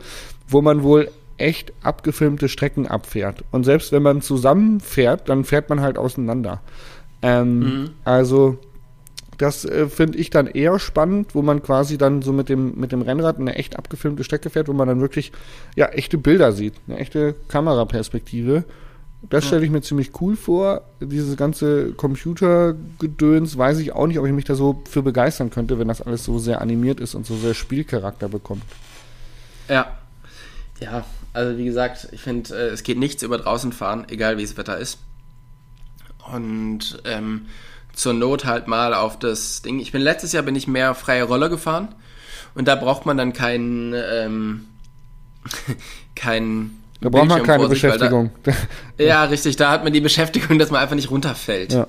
[0.49, 1.11] wo man wohl
[1.41, 3.45] echt abgefilmte Strecken abfährt.
[3.51, 6.61] Und selbst wenn man zusammenfährt, dann fährt man halt auseinander.
[7.23, 8.59] Ähm, Also
[9.39, 12.93] das äh, finde ich dann eher spannend, wo man quasi dann so mit dem, mit
[12.93, 15.33] dem Rennrad eine echt abgefilmte Strecke fährt, wo man dann wirklich
[15.77, 18.65] ja echte Bilder sieht, eine echte Kameraperspektive.
[19.29, 20.83] Das stelle ich mir ziemlich cool vor.
[21.01, 25.79] Dieses ganze Computergedöns weiß ich auch nicht, ob ich mich da so für begeistern könnte,
[25.79, 28.63] wenn das alles so sehr animiert ist und so sehr Spielcharakter bekommt.
[29.69, 30.00] Ja.
[30.81, 34.43] Ja, also wie gesagt, ich finde, äh, es geht nichts über draußen fahren, egal wie
[34.43, 34.99] das Wetter ist.
[36.33, 37.47] Und ähm,
[37.93, 39.79] zur Not halt mal auf das Ding.
[39.79, 41.89] Ich bin letztes Jahr bin ich mehr freie Roller gefahren
[42.55, 44.65] und da braucht man dann kein ähm,
[46.15, 46.71] kein
[47.01, 48.31] Da braucht man keine sich, Beschäftigung.
[48.43, 48.53] Da,
[49.05, 51.73] ja, richtig, da hat man die Beschäftigung, dass man einfach nicht runterfällt.
[51.73, 51.87] ja,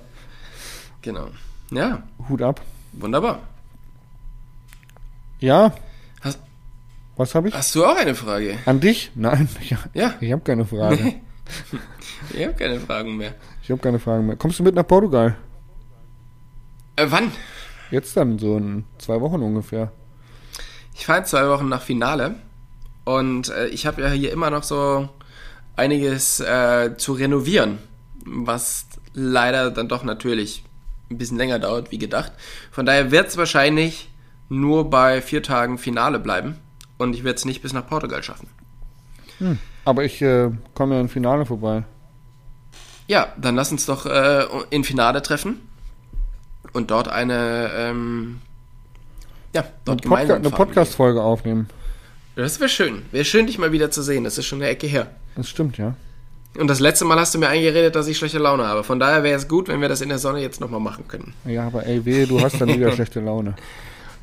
[1.01, 1.29] Genau.
[1.71, 2.61] Ja, Hut ab.
[2.93, 3.39] wunderbar.
[5.39, 5.73] Ja,
[7.21, 7.53] was habe ich?
[7.53, 8.57] hast du auch eine Frage?
[8.65, 9.11] An dich?
[9.15, 10.97] Nein, ich, Ja, ich habe keine Frage.
[12.33, 13.35] ich habe keine Fragen mehr.
[13.61, 14.35] Ich habe keine Fragen mehr.
[14.35, 15.37] Kommst du mit nach Portugal?
[16.95, 17.31] Äh, wann?
[17.91, 19.91] Jetzt dann, so in zwei Wochen ungefähr.
[20.95, 22.35] Ich fahre zwei Wochen nach Finale
[23.05, 25.07] und äh, ich habe ja hier immer noch so
[25.75, 27.77] einiges äh, zu renovieren,
[28.25, 30.63] was leider dann doch natürlich
[31.09, 32.31] ein bisschen länger dauert wie gedacht.
[32.71, 34.09] Von daher wird es wahrscheinlich
[34.49, 36.57] nur bei vier Tagen Finale bleiben
[37.01, 38.47] und ich werde es nicht bis nach Portugal schaffen.
[39.85, 41.83] Aber ich äh, komme ja im Finale vorbei.
[43.07, 45.67] Ja, dann lass uns doch äh, in Finale treffen
[46.73, 48.39] und dort eine ähm,
[49.53, 50.49] ja, dort Eine, Podca eine.
[50.49, 51.67] Podcast-Folge aufnehmen.
[52.35, 53.01] Das wäre schön.
[53.11, 54.23] Wäre schön, dich mal wieder zu sehen.
[54.23, 55.07] Das ist schon eine Ecke her.
[55.35, 55.95] Das stimmt, ja.
[56.57, 58.83] Und das letzte Mal hast du mir eingeredet, dass ich schlechte Laune habe.
[58.83, 61.33] Von daher wäre es gut, wenn wir das in der Sonne jetzt nochmal machen können.
[61.45, 63.55] Ja, aber ey, wehe, du hast dann wieder schlechte Laune.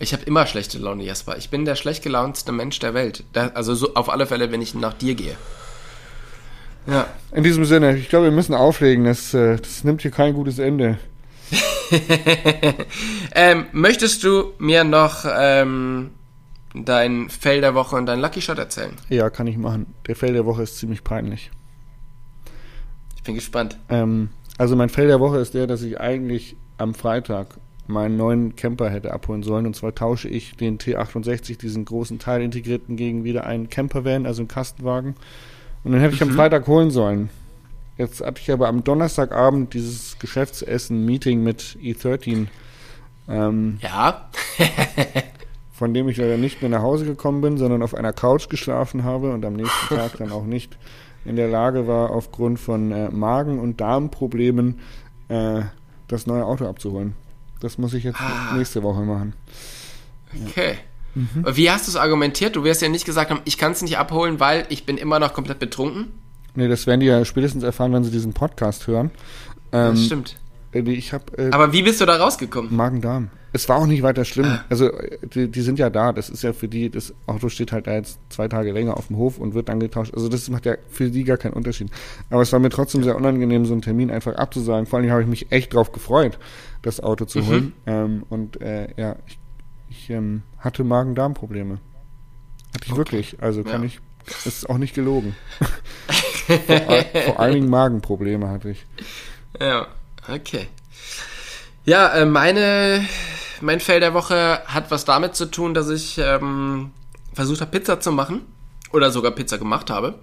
[0.00, 1.36] Ich habe immer schlechte Laune, Jasper.
[1.38, 3.24] Ich bin der schlecht gelaunste Mensch der Welt.
[3.32, 5.36] Da, also so auf alle Fälle, wenn ich nach dir gehe.
[6.86, 7.06] Ja.
[7.32, 9.04] In diesem Sinne, ich glaube, wir müssen auflegen.
[9.04, 10.98] Das, äh, das nimmt hier kein gutes Ende.
[13.34, 16.10] ähm, möchtest du mir noch ähm,
[16.74, 18.92] dein Fell der Woche und dein Lucky Shot erzählen?
[19.08, 19.94] Ja, kann ich machen.
[20.06, 21.50] Der Fell der Woche ist ziemlich peinlich.
[23.16, 23.78] Ich bin gespannt.
[23.88, 27.48] Ähm, also mein Fell der Woche ist der, dass ich eigentlich am Freitag
[27.88, 29.66] meinen neuen Camper hätte abholen sollen.
[29.66, 34.48] Und zwar tausche ich den T68, diesen großen Teilintegrierten, gegen wieder einen Campervan, also einen
[34.48, 35.14] Kastenwagen.
[35.84, 36.30] Und dann hätte ich mhm.
[36.30, 37.30] am Freitag holen sollen.
[37.96, 42.46] Jetzt hatte ich aber am Donnerstagabend dieses Geschäftsessen-Meeting mit E13.
[43.28, 44.30] Ähm, ja.
[45.72, 49.04] von dem ich leider nicht mehr nach Hause gekommen bin, sondern auf einer Couch geschlafen
[49.04, 50.76] habe und am nächsten Tag dann auch nicht
[51.24, 54.80] in der Lage war, aufgrund von äh, Magen- und Darmproblemen
[55.28, 55.62] äh,
[56.08, 57.14] das neue Auto abzuholen.
[57.60, 58.54] Das muss ich jetzt ah.
[58.56, 59.34] nächste Woche machen.
[60.46, 60.76] Okay.
[61.14, 61.44] Mhm.
[61.54, 62.56] Wie hast du es argumentiert?
[62.56, 65.18] Du wirst ja nicht gesagt haben, ich kann es nicht abholen, weil ich bin immer
[65.18, 66.12] noch komplett betrunken.
[66.54, 69.10] Nee, das werden die ja spätestens erfahren, wenn sie diesen Podcast hören.
[69.72, 70.36] Ähm, das stimmt.
[70.72, 72.74] Äh, ich hab, äh, Aber wie bist du da rausgekommen?
[72.74, 73.30] Magen-Darm.
[73.52, 74.46] Es war auch nicht weiter schlimm.
[74.46, 74.64] Ah.
[74.68, 74.90] Also
[75.34, 76.12] die, die, sind ja da.
[76.12, 79.06] Das ist ja für die, das Auto steht halt da jetzt zwei Tage länger auf
[79.06, 80.12] dem Hof und wird dann getauscht.
[80.14, 81.88] Also das macht ja für die gar keinen Unterschied.
[82.28, 84.86] Aber es war mir trotzdem sehr unangenehm, so einen Termin einfach abzusagen.
[84.86, 86.38] Vor allem habe ich mich echt drauf gefreut,
[86.82, 87.64] das Auto zu holen.
[87.64, 87.72] Mhm.
[87.86, 89.38] Ähm, und äh, ja, ich,
[89.88, 91.78] ich ähm, hatte Magen-Darm-Probleme.
[92.74, 92.98] Hatte ich okay.
[92.98, 93.42] wirklich.
[93.42, 93.86] Also kann ja.
[93.86, 95.34] ich, das ist auch nicht gelogen.
[96.48, 98.86] vor, vor allen Dingen Magenprobleme hatte ich.
[99.60, 99.86] Ja,
[100.28, 100.68] okay.
[101.84, 103.06] Ja, äh, meine,
[103.60, 106.90] mein Fell der Woche hat was damit zu tun, dass ich ähm,
[107.32, 108.42] versucht habe, Pizza zu machen.
[108.90, 110.14] Oder sogar Pizza gemacht habe.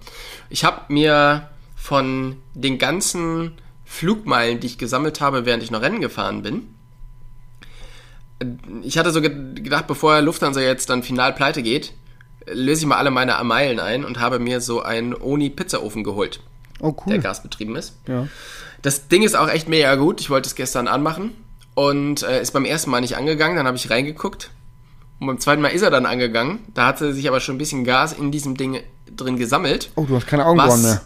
[0.50, 3.52] Ich habe mir von den ganzen
[3.96, 6.68] Flugmeilen, die ich gesammelt habe, während ich noch Rennen gefahren bin,
[8.84, 11.94] ich hatte so gedacht, bevor Lufthansa jetzt dann final pleite geht,
[12.46, 16.42] löse ich mal alle meine Meilen ein und habe mir so einen Oni-Pizzaofen geholt.
[16.82, 17.14] Oh, cool.
[17.14, 17.96] Der gasbetrieben ist.
[18.08, 18.28] Ja.
[18.82, 20.20] Das Ding ist auch echt mega gut.
[20.20, 21.32] Ich wollte es gestern anmachen
[21.74, 23.56] und äh, ist beim ersten Mal nicht angegangen.
[23.56, 24.52] Dann habe ich reingeguckt
[25.20, 26.60] und beim zweiten Mal ist er dann angegangen.
[26.74, 28.82] Da hatte sich aber schon ein bisschen Gas in diesem Ding
[29.16, 29.92] drin gesammelt.
[29.96, 31.02] Oh, du hast keine Augenbrauen mehr.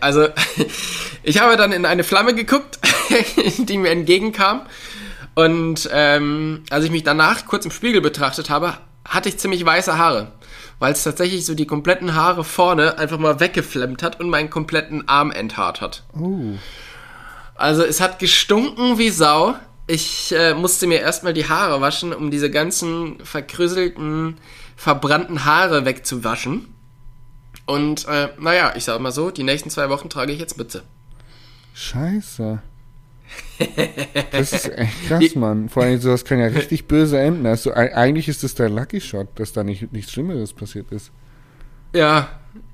[0.00, 0.28] Also,
[1.22, 2.78] ich habe dann in eine Flamme geguckt,
[3.58, 4.62] die mir entgegenkam.
[5.34, 9.98] Und ähm, als ich mich danach kurz im Spiegel betrachtet habe, hatte ich ziemlich weiße
[9.98, 10.32] Haare.
[10.78, 15.08] Weil es tatsächlich so die kompletten Haare vorne einfach mal weggeflemmt hat und meinen kompletten
[15.08, 16.02] Arm enthaart hat.
[16.18, 16.54] Oh.
[17.54, 19.54] Also es hat gestunken wie Sau.
[19.86, 24.38] Ich äh, musste mir erstmal die Haare waschen, um diese ganzen verkrüsselten,
[24.76, 26.73] verbrannten Haare wegzuwaschen.
[27.66, 30.82] Und äh, naja, ich sag mal so, die nächsten zwei Wochen trage ich jetzt Mütze.
[31.74, 32.60] Scheiße.
[34.30, 35.68] Das ist echt krass, Mann.
[35.68, 37.46] Vor allem, sowas kann ja richtig böse enden.
[37.46, 41.10] Also, eigentlich ist das der Lucky Shot, dass da nicht, nichts Schlimmeres passiert ist.
[41.92, 42.28] Ja,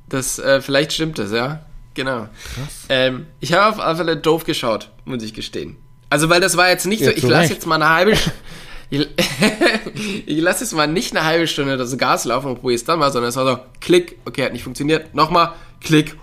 [0.09, 1.65] das, äh, vielleicht stimmt das, ja.
[1.95, 2.29] Genau.
[2.55, 2.87] Krass.
[2.89, 5.77] Ähm, ich habe auf alle Fälle doof geschaut, muss ich gestehen.
[6.09, 8.13] Also, weil das war jetzt nicht ja, so, ich lasse jetzt mal eine halbe
[8.91, 9.09] ich,
[10.27, 12.99] ich lasse jetzt mal nicht eine halbe Stunde das Gas laufen und probiere es dann
[12.99, 16.17] mal, sondern es war so, klick, okay, hat nicht funktioniert, nochmal, klick,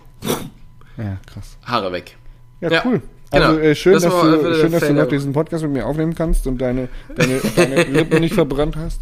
[0.98, 1.58] ja, krass.
[1.66, 2.18] Haare weg.
[2.60, 2.82] Ja, ja.
[2.86, 3.02] cool.
[3.30, 3.60] Also genau.
[3.60, 6.48] äh, schön, das dass, du, schön dass du noch diesen Podcast mit mir aufnehmen kannst
[6.48, 9.02] und deine, deine, deine Lippen nicht verbrannt hast.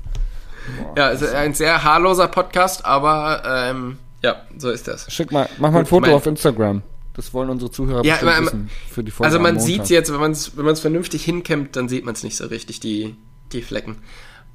[0.82, 5.12] Boah, ja, es ist ein sehr haarloser Podcast, aber ähm, ja, so ist das.
[5.12, 6.82] Schick mal, mach mal ein Foto auf Instagram.
[7.14, 10.12] Das wollen unsere Zuhörer ja, aber, wissen für die Folge Also man sieht es jetzt,
[10.12, 13.16] wenn man es wenn vernünftig hinkämmt, dann sieht man es nicht so richtig, die,
[13.52, 13.98] die Flecken.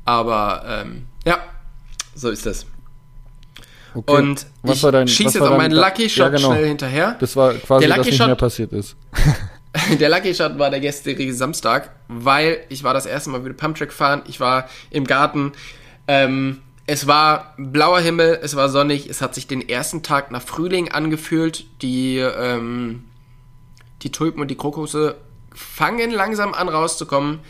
[0.05, 1.39] Aber ähm, ja,
[2.15, 2.67] so ist das.
[3.95, 4.17] Okay.
[4.17, 6.53] Und was ich dein, schieße jetzt auch meinen Lucky Shot ja, genau.
[6.53, 7.17] schnell hinterher.
[7.19, 8.97] Das war quasi, der Lucky was nicht Shot, mehr passiert ist.
[10.01, 13.93] der Lucky Shot war der gestrige Samstag, weil ich war das erste Mal wieder Pumptrack
[13.93, 14.23] fahren.
[14.27, 15.53] Ich war im Garten.
[16.09, 19.09] Ähm, es war blauer Himmel, es war sonnig.
[19.09, 21.65] Es hat sich den ersten Tag nach Frühling angefühlt.
[21.83, 23.05] Die, ähm,
[24.03, 25.17] die Tulpen und die Krokusse
[25.55, 27.41] fangen langsam an rauszukommen.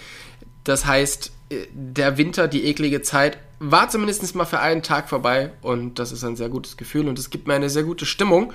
[0.64, 5.52] Das heißt, äh, der Winter, die eklige Zeit, war zumindest mal für einen Tag vorbei
[5.60, 8.54] und das ist ein sehr gutes Gefühl und es gibt mir eine sehr gute Stimmung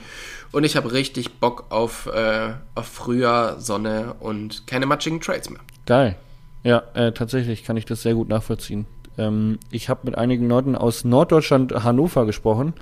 [0.51, 5.59] und ich habe richtig Bock auf, äh, auf Frühjahr, Sonne und keine matschigen Trades mehr.
[5.85, 6.15] Geil.
[6.63, 8.87] Ja, äh, tatsächlich kann ich das sehr gut nachvollziehen.
[9.19, 12.73] Ähm, ich habe mit einigen Leuten aus Norddeutschland, Hannover gesprochen,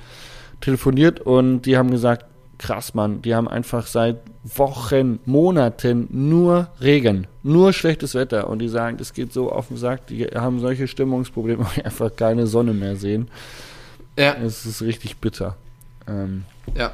[0.62, 2.26] telefoniert und die haben gesagt,
[2.64, 3.22] krass, Mann.
[3.22, 8.50] Die haben einfach seit Wochen, Monaten nur Regen, nur schlechtes Wetter.
[8.50, 10.08] Und die sagen, das geht so auf den Sack.
[10.08, 13.30] Die haben solche Stimmungsprobleme, weil die einfach keine Sonne mehr sehen.
[14.18, 14.36] Ja.
[14.36, 15.58] Es ist richtig bitter.
[16.08, 16.46] Ähm,
[16.76, 16.94] ja.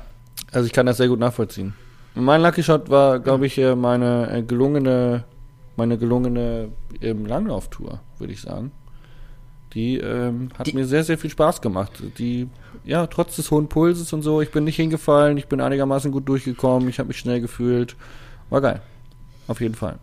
[0.52, 1.76] Also ich kann das sehr gut nachvollziehen.
[2.16, 5.24] Mein Lucky Shot war, glaube ich, meine äh, gelungene,
[5.76, 6.70] meine gelungene
[7.02, 8.72] ähm, Langlauftour, würde ich sagen.
[9.74, 11.92] Die ähm, hat Die- mir sehr, sehr viel Spaß gemacht.
[12.18, 12.48] Die,
[12.86, 16.28] ja, trotz des hohen Pulses und so, ich bin nicht hingefallen, ich bin einigermaßen gut
[16.28, 17.96] durchgekommen, ich habe mich schnell gefühlt.
[18.50, 18.82] War geil.
[19.48, 20.00] Auf jeden Fall.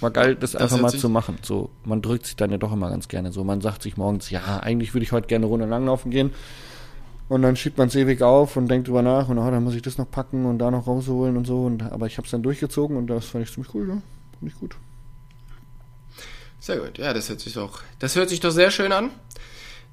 [0.00, 1.38] War geil, das, einfach hört mal zu machen.
[1.42, 3.42] So, man drückt sich dann ja doch immer ganz gerne so.
[3.44, 6.30] Man sagt sich morgens, ja, eigentlich würde ich heute gerne Runde langlaufen gehen.
[7.28, 9.74] Und dann schiebt man es ewig auf und denkt drüber nach und oh, dann muss
[9.74, 11.64] ich das noch packen und da noch rausholen und so.
[11.64, 13.94] Und, aber ich habe es dann durchgezogen und das fand ich ziemlich cool, ja.
[13.94, 14.76] Fand ich gut.
[16.64, 19.10] Sehr gut, ja, das hört sich doch, das hört sich doch sehr schön an.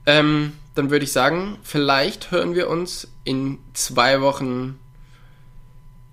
[0.05, 4.79] Ähm, dann würde ich sagen, vielleicht hören wir uns in zwei Wochen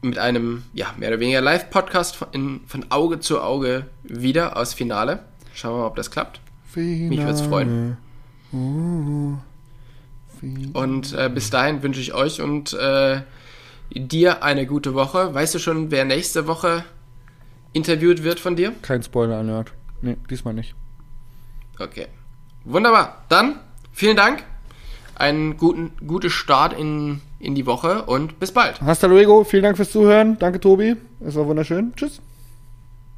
[0.03, 4.75] mit einem, ja, mehr oder weniger Live-Podcast von, in- von Auge zu Auge wieder aus
[4.75, 5.21] Finale.
[5.55, 6.41] Schauen wir mal, ob das klappt.
[7.09, 7.97] Mich würd's freuen.
[10.73, 13.21] Und äh, bis dahin wünsche ich euch und äh,
[13.95, 15.33] dir eine gute Woche.
[15.35, 16.85] Weißt du schon, wer nächste Woche
[17.73, 18.73] interviewt wird von dir?
[18.83, 19.71] Kein Spoiler-Alert.
[20.01, 20.75] Nee, diesmal nicht.
[21.79, 22.07] Okay.
[22.65, 23.25] Wunderbar.
[23.29, 23.61] Dann
[23.93, 24.45] vielen Dank.
[25.15, 28.81] Einen guten guten Start in, in die Woche und bis bald.
[28.81, 30.39] Hasta luego, vielen Dank fürs Zuhören.
[30.39, 30.97] Danke, Tobi.
[31.21, 31.93] Es war wunderschön.
[31.97, 32.21] Tschüss.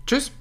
[0.06, 0.32] Tschüss.